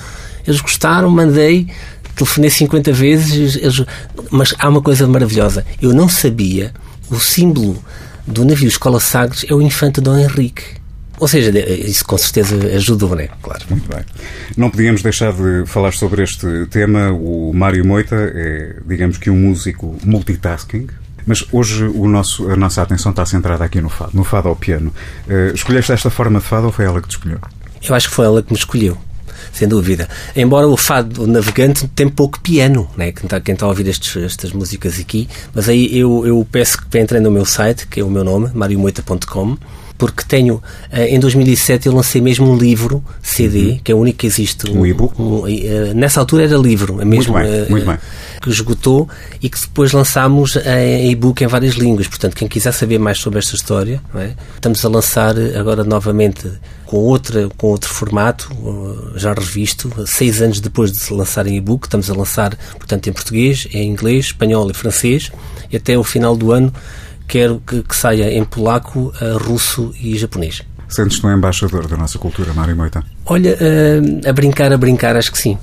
eles 0.47 0.61
gostaram 0.61 1.09
mandei 1.09 1.67
telefonei 2.15 2.49
50 2.49 2.93
vezes 2.93 3.55
eles- 3.57 3.83
mas 4.31 4.53
há 4.59 4.69
uma 4.69 4.81
coisa 4.81 5.05
maravilhosa 5.07 5.65
eu 5.81 5.93
não 5.93 6.07
sabia 6.07 6.71
o 7.11 7.19
símbolo 7.19 7.77
do 8.29 8.45
navio 8.45 8.67
Escola 8.67 8.99
Sagres 8.99 9.45
é 9.49 9.53
o 9.53 9.61
infante 9.61 9.99
Dom 10.01 10.17
Henrique 10.17 10.79
ou 11.19 11.27
seja, 11.27 11.51
isso 11.59 12.05
com 12.05 12.17
certeza 12.17 12.55
ajudou, 12.75 13.13
né? 13.13 13.27
Claro. 13.41 13.61
Muito 13.69 13.93
bem. 13.93 14.05
Não 14.55 14.69
podíamos 14.69 15.01
deixar 15.01 15.33
de 15.33 15.65
falar 15.65 15.91
sobre 15.91 16.23
este 16.23 16.65
tema. 16.67 17.11
O 17.11 17.51
Mário 17.53 17.85
Moita 17.85 18.15
é, 18.15 18.77
digamos 18.87 19.17
que, 19.17 19.29
um 19.29 19.35
músico 19.35 19.97
multitasking. 20.05 20.87
Mas 21.27 21.45
hoje 21.51 21.83
o 21.83 22.07
nosso, 22.07 22.49
a 22.49 22.55
nossa 22.55 22.81
atenção 22.81 23.09
está 23.11 23.25
centrada 23.25 23.63
aqui 23.65 23.81
no 23.81 23.89
fado, 23.89 24.11
no 24.13 24.23
fado 24.23 24.47
ao 24.47 24.55
piano. 24.55 24.93
Eh, 25.27 25.51
escolheste 25.53 25.91
esta 25.91 26.09
forma 26.09 26.39
de 26.39 26.45
fado 26.45 26.67
ou 26.67 26.71
foi 26.71 26.85
ela 26.85 27.01
que 27.01 27.07
te 27.07 27.11
escolheu? 27.11 27.39
Eu 27.83 27.93
acho 27.93 28.09
que 28.09 28.15
foi 28.15 28.25
ela 28.25 28.41
que 28.41 28.51
me 28.51 28.57
escolheu, 28.57 28.97
sem 29.51 29.67
dúvida. 29.67 30.07
Embora 30.35 30.67
o 30.67 30.77
fado 30.77 31.27
navegante 31.27 31.87
tem 31.89 32.07
pouco 32.09 32.39
piano, 32.39 32.89
né? 32.95 33.11
quem, 33.11 33.23
está, 33.23 33.39
quem 33.39 33.53
está 33.53 33.65
a 33.65 33.69
ouvir 33.69 33.87
estes, 33.87 34.15
estas 34.23 34.51
músicas 34.51 34.99
aqui, 34.99 35.27
mas 35.53 35.69
aí 35.69 35.97
eu, 35.97 36.25
eu 36.25 36.47
peço 36.51 36.85
que 36.85 36.99
entrem 36.99 37.21
no 37.21 37.31
meu 37.31 37.45
site, 37.45 37.87
que 37.87 37.99
é 37.99 38.03
o 38.03 38.09
meu 38.09 38.23
nome, 38.23 38.49
mariomoita.com, 38.53 39.57
porque 39.99 40.23
tenho, 40.25 40.63
eh, 40.89 41.13
em 41.13 41.19
2007 41.19 41.87
eu 41.87 41.93
lancei 41.93 42.21
mesmo 42.21 42.49
um 42.49 42.57
livro 42.57 43.03
CD, 43.21 43.81
que 43.83 43.91
é 43.91 43.95
o 43.95 43.97
único 43.97 44.19
que 44.19 44.27
existe. 44.27 44.71
Um 44.71 44.85
e-book? 44.85 45.21
um, 45.21 45.45
eh, 45.45 45.93
nessa 45.93 46.21
altura 46.21 46.45
era 46.45 46.55
livro, 46.55 47.01
é 47.01 47.05
mesmo, 47.05 47.33
Muito 47.33 47.49
bem, 47.51 47.61
eh, 47.61 47.65
muito 47.69 47.85
bem. 47.85 47.97
que 48.41 48.49
esgotou 48.49 49.09
e 49.41 49.49
que 49.49 49.59
depois 49.59 49.91
lançámos 49.91 50.55
em 50.55 51.11
e-book 51.11 51.43
em 51.43 51.47
várias 51.47 51.73
línguas. 51.73 52.07
Portanto, 52.07 52.33
quem 52.33 52.47
quiser 52.47 52.71
saber 52.71 52.97
mais 52.97 53.19
sobre 53.19 53.39
esta 53.39 53.53
história, 53.55 54.01
é? 54.15 54.31
estamos 54.55 54.83
a 54.85 54.87
lançar 54.87 55.35
agora 55.37 55.83
novamente 55.83 56.49
com, 56.85 56.95
outra, 56.95 57.49
com 57.57 57.67
outro 57.67 57.89
formato, 57.89 58.49
já 59.15 59.33
revisto, 59.33 59.91
seis 60.07 60.41
anos 60.41 60.61
depois 60.61 60.93
de 60.93 60.97
se 60.97 61.13
lançar 61.13 61.45
em 61.45 61.57
e-book. 61.57 61.87
Estamos 61.87 62.09
a 62.09 62.15
lançar, 62.15 62.55
portanto, 62.77 63.09
em 63.09 63.11
português, 63.11 63.67
em 63.73 63.89
inglês, 63.89 64.27
espanhol 64.27 64.71
e 64.71 64.73
francês. 64.73 65.29
E 65.69 65.75
até 65.75 65.97
o 65.97 66.03
final 66.03 66.37
do 66.37 66.53
ano 66.53 66.73
quero 67.29 67.61
que, 67.65 67.83
que 67.83 67.95
saia 67.95 68.33
em 68.33 68.43
polaco, 68.43 69.13
uh, 69.21 69.37
russo 69.37 69.93
e 70.01 70.17
japonês. 70.17 70.61
Sentes-te 70.89 71.25
um 71.25 71.31
embaixador 71.31 71.87
da 71.87 71.95
nossa 71.95 72.17
cultura, 72.17 72.51
Mário 72.51 72.75
Moita? 72.75 73.03
Olha, 73.25 73.55
uh, 73.55 74.27
a 74.27 74.33
brincar, 74.33 74.73
a 74.73 74.77
brincar, 74.77 75.15
acho 75.15 75.31
que 75.31 75.37
sim. 75.37 75.57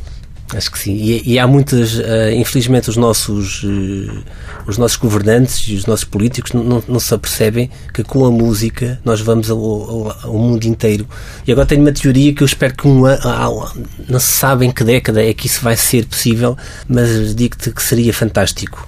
Acho 0.55 0.71
que 0.71 0.79
sim. 0.79 0.95
E, 0.95 1.33
e 1.33 1.39
há 1.41 1.47
muitas, 1.47 1.99
uh, 1.99 2.31
infelizmente, 2.33 2.89
os 2.89 2.97
nossos, 2.97 3.65
uh, 3.65 4.23
os 4.65 4.79
nossos 4.79 4.97
governantes 4.97 5.67
e 5.69 5.75
os 5.75 5.87
nossos 5.87 6.05
políticos 6.05 6.53
não, 6.53 6.83
não 6.87 7.01
se 7.01 7.13
apercebem 7.13 7.69
que 7.93 8.05
com 8.05 8.25
a 8.25 8.31
música 8.31 9.01
nós 9.05 9.21
vamos 9.21 9.51
ao, 9.51 9.59
ao, 9.59 10.17
ao, 10.23 10.35
mundo 10.35 10.65
inteiro. 10.65 11.05
E 11.45 11.51
agora 11.51 11.67
tenho 11.67 11.81
uma 11.81 11.91
teoria 11.91 12.33
que 12.33 12.45
eu 12.45 12.47
espero 12.47 12.77
que 12.77 12.87
um 12.87 13.05
ano, 13.05 13.73
não 14.09 14.21
se 14.21 14.33
sabe 14.33 14.65
em 14.65 14.71
que 14.71 14.85
década 14.85 15.21
é 15.21 15.35
que 15.35 15.49
isso 15.49 15.61
vai 15.63 15.77
ser 15.77 16.07
possível, 16.07 16.57
mas 16.89 17.35
digo-te 17.35 17.73
que 17.73 17.83
seria 17.83 18.15
fantástico. 18.15 18.87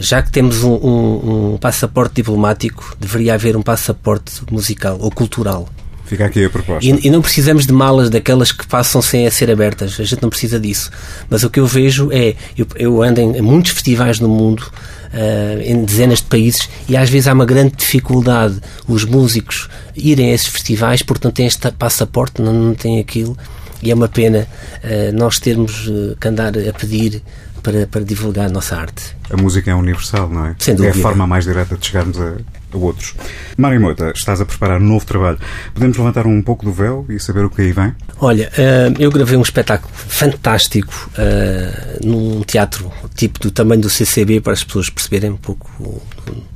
Já 0.00 0.22
que 0.22 0.32
temos 0.32 0.64
um, 0.64 0.72
um, 0.72 1.52
um 1.52 1.58
passaporte 1.58 2.16
diplomático, 2.16 2.96
deveria 2.98 3.34
haver 3.34 3.56
um 3.56 3.62
passaporte 3.62 4.42
musical 4.50 4.96
ou 4.98 5.10
cultural. 5.10 5.68
Fica 6.10 6.24
aqui 6.24 6.44
a 6.44 6.50
proposta. 6.50 6.84
E, 6.84 7.06
e, 7.06 7.08
não 7.08 7.22
precisamos 7.22 7.66
de 7.66 7.72
malas 7.72 8.10
daquelas 8.10 8.50
que 8.50 8.66
passam 8.66 9.00
sem 9.00 9.28
a 9.28 9.30
ser 9.30 9.48
abertas. 9.48 9.96
A 10.00 10.02
gente 10.02 10.20
não 10.20 10.28
precisa 10.28 10.58
disso. 10.58 10.90
Mas 11.28 11.44
o 11.44 11.50
que 11.50 11.60
eu 11.60 11.66
vejo 11.66 12.10
é. 12.10 12.34
Eu, 12.58 12.66
eu 12.74 13.02
ando 13.02 13.20
em 13.20 13.40
muitos 13.40 13.70
festivais 13.70 14.18
no 14.18 14.28
mundo, 14.28 14.60
uh, 14.60 15.60
em 15.62 15.84
dezenas 15.84 16.18
de 16.18 16.24
países, 16.24 16.68
e 16.88 16.96
às 16.96 17.08
vezes 17.08 17.28
há 17.28 17.32
uma 17.32 17.46
grande 17.46 17.76
dificuldade 17.76 18.58
os 18.88 19.04
músicos 19.04 19.68
irem 19.94 20.32
a 20.32 20.34
esses 20.34 20.48
festivais 20.48 21.00
porque 21.00 21.24
não 21.24 21.30
têm 21.30 21.46
este 21.46 21.70
passaporte, 21.70 22.42
não, 22.42 22.52
não 22.52 22.74
têm 22.74 22.98
aquilo. 22.98 23.38
E 23.80 23.92
é 23.92 23.94
uma 23.94 24.08
pena 24.08 24.48
uh, 24.82 25.16
nós 25.16 25.38
termos 25.38 25.86
uh, 25.86 26.16
que 26.20 26.26
andar 26.26 26.52
a 26.58 26.72
pedir 26.72 27.22
para, 27.60 27.86
para 27.86 28.02
divulgar 28.02 28.46
a 28.46 28.48
nossa 28.48 28.76
arte. 28.76 29.16
A 29.30 29.36
música 29.36 29.70
é 29.70 29.74
universal, 29.74 30.28
não 30.28 30.46
é? 30.46 30.56
Sem 30.58 30.74
dúvida. 30.74 30.96
É 30.96 30.98
a 30.98 31.02
forma 31.02 31.26
mais 31.26 31.44
direta 31.44 31.76
de 31.76 31.86
chegarmos 31.86 32.20
a, 32.20 32.36
a 32.72 32.76
outros. 32.76 33.14
Mário 33.56 33.80
Mota, 33.80 34.12
estás 34.14 34.40
a 34.40 34.46
preparar 34.46 34.80
um 34.80 34.84
novo 34.84 35.04
trabalho. 35.04 35.38
Podemos 35.74 35.96
levantar 35.96 36.26
um 36.26 36.42
pouco 36.42 36.64
do 36.64 36.72
véu 36.72 37.06
e 37.08 37.18
saber 37.18 37.44
o 37.44 37.50
que 37.50 37.62
aí 37.62 37.72
vem? 37.72 37.94
Olha, 38.18 38.50
uh, 38.50 39.00
eu 39.00 39.10
gravei 39.10 39.36
um 39.36 39.42
espetáculo 39.42 39.92
fantástico 39.94 41.10
uh, 41.14 42.06
num 42.06 42.42
teatro 42.42 42.90
tipo 43.14 43.38
do 43.38 43.50
tamanho 43.50 43.80
do 43.80 43.90
CCB, 43.90 44.40
para 44.40 44.52
as 44.52 44.64
pessoas 44.64 44.90
perceberem 44.90 45.30
um 45.30 45.36
pouco 45.36 45.70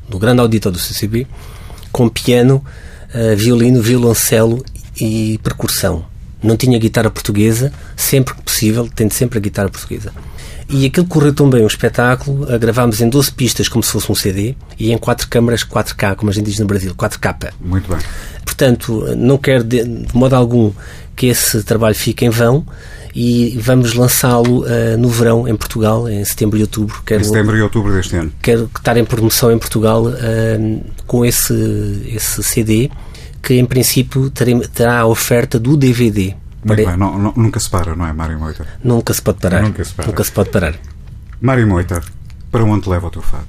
do, 0.09 0.19
grande 0.19 0.41
auditório 0.41 0.79
do 0.79 0.83
CCB, 0.83 1.27
com 1.93 2.09
piano, 2.09 2.65
uh, 3.15 3.37
violino, 3.37 3.83
violoncelo 3.83 4.65
e 5.01 5.39
percussão. 5.43 6.05
Não 6.43 6.57
tinha 6.57 6.79
guitarra 6.79 7.11
portuguesa, 7.11 7.73
sempre 7.97 8.35
que 8.35 8.43
possível, 8.43 8.89
tendo 8.95 9.13
sempre 9.13 9.39
a 9.39 9.41
guitarra 9.41 9.71
portuguesa. 9.71 10.13
E 10.69 10.87
aquilo 10.87 11.07
correu 11.07 11.33
tão 11.33 11.49
bem 11.49 11.63
o 11.63 11.67
espetáculo, 11.67 12.47
gravámos 12.59 13.01
em 13.01 13.09
12 13.09 13.33
pistas 13.33 13.69
como 13.69 13.83
se 13.83 13.93
fosse 13.93 14.11
um 14.11 14.15
CD 14.15 14.55
e 14.79 14.93
em 14.93 14.99
4 14.99 15.29
câmaras 15.29 15.63
4K, 15.63 16.17
como 16.17 16.31
a 16.31 16.35
gente 16.35 16.47
diz 16.47 16.59
no 16.59 16.67
Brasil, 16.67 16.95
4K. 16.95 17.53
Muito 17.61 17.89
bem. 17.89 17.99
Portanto, 18.45 19.05
não 19.17 19.37
quero 19.37 19.65
de, 19.65 19.85
de 19.85 20.17
modo 20.17 20.35
algum 20.35 20.73
que 21.17 21.27
esse 21.27 21.63
trabalho 21.63 21.95
fique 21.95 22.25
em 22.25 22.31
vão 22.31 22.65
e 23.15 23.57
vamos 23.61 23.95
lançá-lo 23.95 24.65
uh, 24.65 24.99
no 24.99 25.09
verão 25.09 25.47
em 25.47 25.55
Portugal, 25.55 26.09
em 26.09 26.25
setembro 26.25 26.59
e 26.59 26.63
outubro. 26.63 27.01
Quero, 27.07 27.21
em 27.21 27.25
setembro 27.25 27.57
e 27.57 27.63
outubro 27.63 27.93
deste 27.93 28.17
ano. 28.17 28.33
Quero 28.43 28.69
estar 28.77 28.97
em 28.97 29.05
promoção 29.05 29.53
em 29.53 29.59
Portugal 29.59 30.05
uh, 30.07 30.85
com 31.07 31.25
esse, 31.25 31.55
esse 32.13 32.43
CD 32.43 32.91
que 33.41 33.55
em 33.55 33.65
princípio 33.65 34.31
terá 34.31 35.01
a 35.01 35.07
oferta 35.07 35.59
do 35.59 35.77
DVD. 35.77 36.35
Muito 36.65 36.87
bem, 36.87 36.97
não, 36.97 37.19
não, 37.19 37.33
nunca 37.37 37.61
se 37.61 37.69
para, 37.69 37.95
não 37.95 38.07
é, 38.07 38.13
Mário 38.13 38.39
Moita? 38.39 38.67
Nunca 38.83 39.13
se 39.13 39.21
pode 39.21 39.39
parar. 39.39 39.63
Nunca 39.63 39.85
se, 39.85 39.93
para. 39.93 40.07
Nunca 40.07 40.25
se 40.25 40.33
pode 40.33 40.51
parar. 40.51 40.75
Mário 41.41 41.67
Moita, 41.67 42.01
para 42.51 42.65
onde 42.65 42.89
leva 42.89 43.07
o 43.07 43.11
teu 43.11 43.23
fado? 43.23 43.47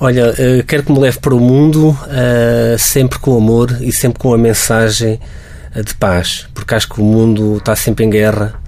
Olha, 0.00 0.30
uh, 0.30 0.64
quero 0.64 0.82
que 0.82 0.92
me 0.92 0.98
leve 0.98 1.18
para 1.18 1.34
o 1.34 1.40
mundo 1.40 1.90
uh, 1.90 2.78
sempre 2.78 3.18
com 3.18 3.36
amor 3.36 3.78
e 3.80 3.92
sempre 3.92 4.18
com 4.18 4.32
a 4.32 4.38
mensagem 4.38 5.20
uh, 5.74 5.82
de 5.82 5.94
paz, 5.94 6.46
porque 6.54 6.74
acho 6.74 6.88
que 6.88 7.00
o 7.00 7.04
mundo 7.04 7.56
está 7.58 7.76
sempre 7.76 8.04
em 8.04 8.10
guerra 8.10 8.60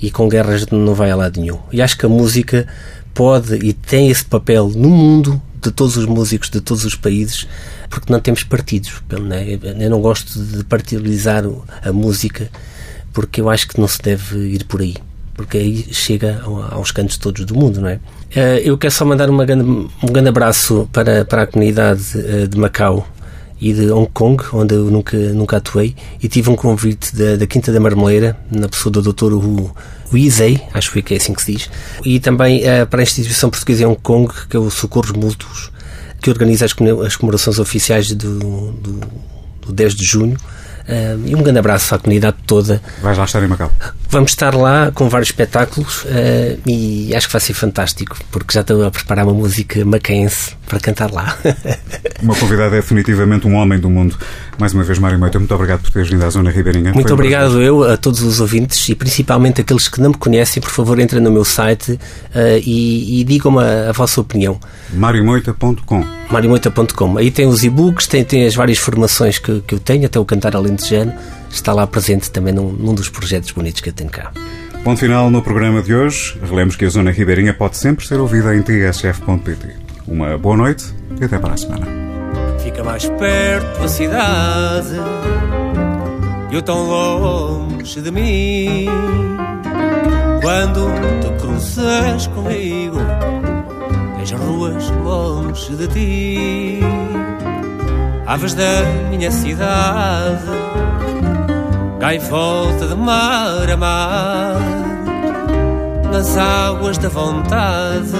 e 0.00 0.10
com 0.10 0.28
guerra 0.28 0.52
a 0.52 0.58
gente 0.58 0.74
não 0.74 0.94
vai 0.94 1.10
a 1.10 1.16
lado 1.16 1.40
nenhum. 1.40 1.58
E 1.72 1.80
acho 1.80 1.96
que 1.96 2.04
a 2.04 2.08
música 2.08 2.66
pode 3.12 3.54
e 3.56 3.72
tem 3.72 4.10
esse 4.10 4.24
papel 4.24 4.70
no 4.74 4.90
mundo 4.90 5.40
de 5.62 5.70
todos 5.70 5.96
os 5.96 6.04
músicos 6.04 6.50
de 6.50 6.60
todos 6.60 6.84
os 6.84 6.94
países, 6.94 7.46
porque 7.88 8.12
não 8.12 8.20
temos 8.20 8.42
partidos. 8.42 9.02
Né? 9.22 9.58
Eu 9.78 9.88
não 9.88 10.00
gosto 10.00 10.38
de 10.38 10.64
partidizar 10.64 11.44
a 11.82 11.92
música 11.92 12.50
porque 13.14 13.40
eu 13.40 13.48
acho 13.48 13.68
que 13.68 13.80
não 13.80 13.88
se 13.88 14.02
deve 14.02 14.36
ir 14.48 14.64
por 14.64 14.82
aí, 14.82 14.96
porque 15.34 15.56
aí 15.56 15.86
chega 15.92 16.42
aos 16.70 16.90
cantos 16.90 17.16
todos 17.16 17.46
do 17.46 17.54
mundo, 17.54 17.80
não 17.80 17.88
é? 17.88 18.00
Eh, 18.34 18.62
eu 18.64 18.76
quero 18.76 18.92
só 18.92 19.04
mandar 19.04 19.30
uma 19.30 19.46
grande, 19.46 19.64
um 19.64 20.06
grande 20.12 20.28
abraço 20.28 20.88
para, 20.92 21.24
para 21.24 21.42
a 21.42 21.46
comunidade 21.46 22.02
eh, 22.16 22.46
de 22.48 22.58
Macau 22.58 23.06
e 23.60 23.72
de 23.72 23.90
Hong 23.90 24.10
Kong, 24.12 24.42
onde 24.52 24.74
eu 24.74 24.90
nunca, 24.90 25.16
nunca 25.16 25.56
atuei, 25.58 25.94
e 26.20 26.28
tive 26.28 26.50
um 26.50 26.56
convite 26.56 27.14
da, 27.16 27.36
da 27.36 27.46
Quinta 27.46 27.72
da 27.72 27.78
Marmeleira, 27.78 28.36
na 28.50 28.68
pessoa 28.68 28.92
do 28.92 29.00
Dr. 29.00 29.32
Izei, 30.12 30.60
acho 30.72 30.92
que 30.92 31.14
é 31.14 31.16
assim 31.16 31.32
que 31.32 31.42
se 31.42 31.52
diz, 31.52 31.70
e 32.04 32.20
também 32.20 32.62
uh, 32.62 32.86
para 32.86 33.00
a 33.00 33.02
instituição 33.02 33.48
portuguesa 33.48 33.84
em 33.84 33.86
Hong 33.86 33.98
Kong, 34.00 34.32
que 34.48 34.56
é 34.56 34.60
o 34.60 34.70
Socorros 34.70 35.12
Mútuos, 35.12 35.70
que 36.20 36.30
organiza 36.30 36.64
as, 36.64 36.74
as 37.04 37.16
comemorações 37.16 37.58
oficiais 37.58 38.08
do, 38.12 38.72
do, 38.72 39.00
do 39.66 39.72
10 39.72 39.94
de 39.94 40.04
junho, 40.04 40.36
Uh, 40.88 41.18
e 41.26 41.34
um 41.34 41.42
grande 41.42 41.58
abraço 41.58 41.94
à 41.94 41.98
comunidade 41.98 42.36
toda. 42.46 42.80
Vais 43.02 43.16
lá 43.16 43.24
estar 43.24 43.42
em 43.42 43.48
Macau? 43.48 43.72
Vamos 44.10 44.32
estar 44.32 44.54
lá 44.54 44.92
com 44.92 45.08
vários 45.08 45.28
espetáculos 45.30 46.04
uh, 46.04 46.60
e 46.66 47.14
acho 47.14 47.26
que 47.26 47.32
vai 47.32 47.40
ser 47.40 47.54
fantástico, 47.54 48.16
porque 48.30 48.52
já 48.52 48.60
estou 48.60 48.84
a 48.84 48.90
preparar 48.90 49.24
uma 49.24 49.34
música 49.34 49.84
macaense 49.84 50.52
para 50.68 50.78
cantar 50.78 51.10
lá. 51.10 51.36
o 52.22 52.26
meu 52.26 52.36
convidado 52.36 52.74
é 52.74 52.80
definitivamente 52.80 53.46
um 53.46 53.54
homem 53.54 53.78
do 53.78 53.88
mundo. 53.88 54.16
Mais 54.58 54.72
uma 54.72 54.84
vez, 54.84 54.98
Mário 54.98 55.18
Moita, 55.18 55.38
muito 55.38 55.54
obrigado 55.54 55.80
por 55.80 55.90
teres 55.90 56.08
vindo 56.08 56.24
à 56.24 56.30
Zona 56.30 56.50
Ribeirinha. 56.50 56.92
Muito 56.92 57.12
obrigado 57.12 57.60
eu 57.60 57.82
a 57.82 57.96
todos 57.96 58.22
os 58.22 58.40
ouvintes 58.40 58.88
e 58.88 58.94
principalmente 58.94 59.60
aqueles 59.62 59.88
que 59.88 60.00
não 60.00 60.10
me 60.10 60.16
conhecem, 60.16 60.62
por 60.62 60.70
favor, 60.70 60.98
entrem 61.00 61.22
no 61.22 61.30
meu 61.30 61.44
site 61.44 61.92
uh, 61.92 61.98
e, 62.64 63.20
e 63.20 63.24
digam-me 63.24 63.58
a, 63.58 63.90
a, 63.90 63.92
vossa 63.92 64.20
opinião. 64.20 64.58
mariomoita.com 64.92 66.04
mariomoita.com 66.30 67.18
Aí 67.18 67.30
tem 67.30 67.46
os 67.46 67.64
e-books, 67.64 68.06
tem, 68.06 68.24
tem 68.24 68.46
as 68.46 68.54
várias 68.54 68.78
formações 68.78 69.38
que, 69.38 69.60
que 69.60 69.74
eu 69.74 69.78
tenho, 69.78 70.06
até 70.06 70.18
o 70.18 70.24
Cantar 70.24 70.56
Alentejano 70.74 71.14
está 71.50 71.72
lá 71.72 71.86
presente 71.86 72.30
também 72.30 72.52
num, 72.52 72.72
num 72.72 72.94
dos 72.94 73.08
projetos 73.08 73.52
bonitos 73.52 73.80
que 73.80 73.88
eu 73.88 73.92
tenho 73.92 74.10
cá. 74.10 74.32
Ponto 74.82 74.98
final 74.98 75.30
no 75.30 75.40
programa 75.40 75.80
de 75.80 75.94
hoje. 75.94 76.36
Relemos 76.42 76.76
que 76.76 76.84
a 76.84 76.88
Zona 76.88 77.10
Ribeirinha 77.10 77.54
pode 77.54 77.76
sempre 77.76 78.06
ser 78.06 78.18
ouvida 78.18 78.54
em 78.54 78.62
tsf.pt. 78.62 79.76
Uma 80.06 80.36
boa 80.36 80.56
noite 80.56 80.84
e 81.20 81.24
até 81.24 81.38
para 81.38 81.54
a 81.54 81.56
semana. 81.56 81.86
Fica 82.62 82.82
mais 82.82 83.08
perto 83.08 83.80
da 83.80 83.88
cidade 83.88 84.94
e 86.50 86.54
eu 86.54 86.62
tão 86.62 86.88
longe 86.88 88.00
de 88.00 88.10
mim. 88.10 88.86
Quando 90.42 90.86
te 91.20 91.42
cruzas 91.42 92.26
comigo, 92.28 92.98
as 94.20 94.30
ruas 94.32 94.90
longe 95.02 95.76
de 95.76 95.88
ti. 95.88 97.03
Aves 98.26 98.54
da 98.54 98.82
minha 99.10 99.30
cidade, 99.30 100.46
gaivota 102.00 102.88
de 102.88 102.94
mar 102.94 103.70
a 103.70 103.76
mar, 103.76 104.56
nas 106.10 106.34
águas 106.38 106.96
da 106.96 107.10
vontade, 107.10 108.12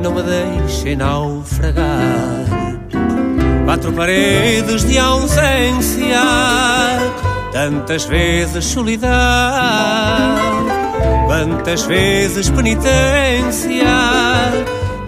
não 0.00 0.14
me 0.14 0.22
deixem 0.22 0.94
naufragar. 0.94 2.46
Quatro 3.64 3.92
paredes 3.92 4.84
de 4.84 4.96
ausência, 4.96 6.22
tantas 7.50 8.04
vezes 8.04 8.64
solidão, 8.64 9.10
quantas 11.26 11.82
vezes 11.82 12.48
penitência, 12.48 13.88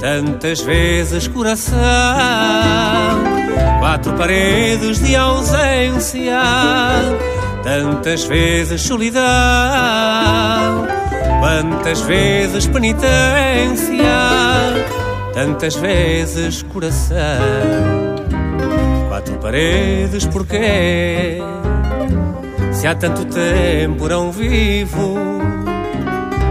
tantas 0.00 0.60
vezes 0.60 1.28
coração. 1.28 3.27
Quatro 3.80 4.12
paredes 4.14 5.00
de 5.00 5.16
ausência, 5.16 6.40
tantas 7.62 8.24
vezes 8.24 8.82
solidão, 8.82 9.22
quantas 11.40 12.00
vezes 12.02 12.66
penitência, 12.66 14.04
tantas 15.32 15.76
vezes 15.76 16.62
coração 16.62 18.18
Quatro 19.18 19.36
paredes, 19.38 20.26
porquê? 20.26 21.38
Se 22.72 22.86
há 22.86 22.94
tanto 22.94 23.24
tempo 23.24 24.08
não 24.08 24.30
vivo, 24.30 25.18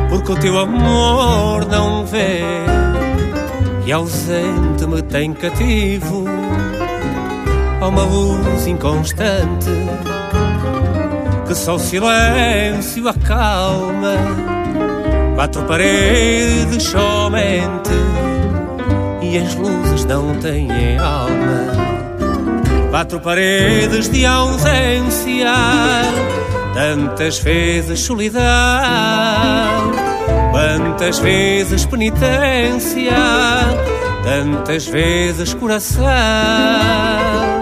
porque 0.09 0.31
o 0.33 0.35
teu 0.35 0.59
amor 0.59 1.65
não 1.65 2.05
vê 2.05 2.41
e 3.85 3.91
ausente 3.93 4.85
me 4.85 5.01
tem 5.01 5.33
cativo 5.33 6.25
a 7.87 7.89
uma 7.89 8.03
luz 8.03 8.67
inconstante 8.67 9.69
que 11.47 11.55
só 11.55 11.75
o 11.75 11.79
silêncio 11.79 13.07
acalma. 13.07 14.15
Quatro 15.35 15.63
paredes 15.63 16.83
somente 16.83 17.91
e 19.21 19.37
as 19.37 19.55
luzes 19.55 20.03
não 20.03 20.37
têm 20.39 20.97
alma. 20.97 21.87
Quatro 22.89 23.21
paredes 23.21 24.09
de 24.09 24.25
ausência, 24.25 25.53
tantas 26.73 27.39
vezes 27.39 28.01
solidão, 28.01 28.41
quantas 30.51 31.19
vezes 31.19 31.85
penitência, 31.85 33.13
tantas 34.23 34.87
vezes 34.87 35.53
coração. 35.53 37.56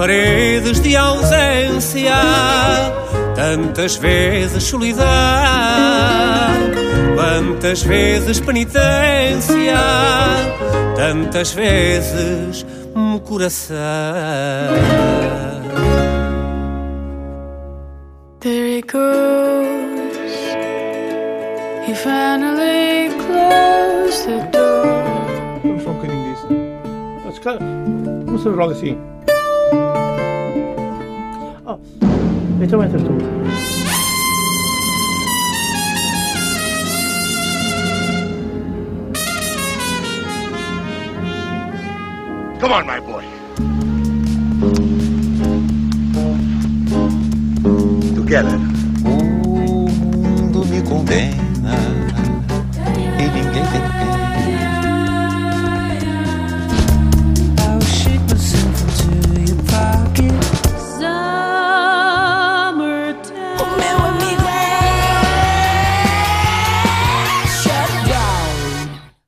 Paredes 0.00 0.80
de 0.80 0.96
ausência, 0.96 2.16
tantas 3.34 3.96
vezes 3.96 4.62
solidão, 4.62 5.04
quantas 7.14 7.82
vezes 7.82 8.40
penitência, 8.40 9.76
tantas 10.96 11.52
vezes 11.52 12.64
um 12.96 13.18
coração. 13.18 13.76
There 18.40 18.78
he 18.78 18.80
goes. 18.80 20.16
He 21.86 21.94
finally 21.94 23.10
closed 23.26 24.24
the 24.24 24.48
door. 24.50 25.60
Vamos 25.62 25.82
só 25.82 25.90
um 25.90 25.92
bocadinho 25.92 26.34
disso. 26.34 26.46
Mas, 27.22 27.38
cara, 27.38 27.58
começamos 28.24 28.56
logo 28.56 28.72
assim. 28.72 29.09
Oh, 31.72 31.78
então 32.60 32.82
entras 32.82 33.00
tu. 33.00 33.10
Come 42.58 42.72
on, 42.72 42.86
my 42.86 43.00
boy. 43.00 43.24
Together. 48.16 48.58
O 49.04 49.88
mundo 49.88 50.66
me 50.66 50.82
condena. 50.82 51.39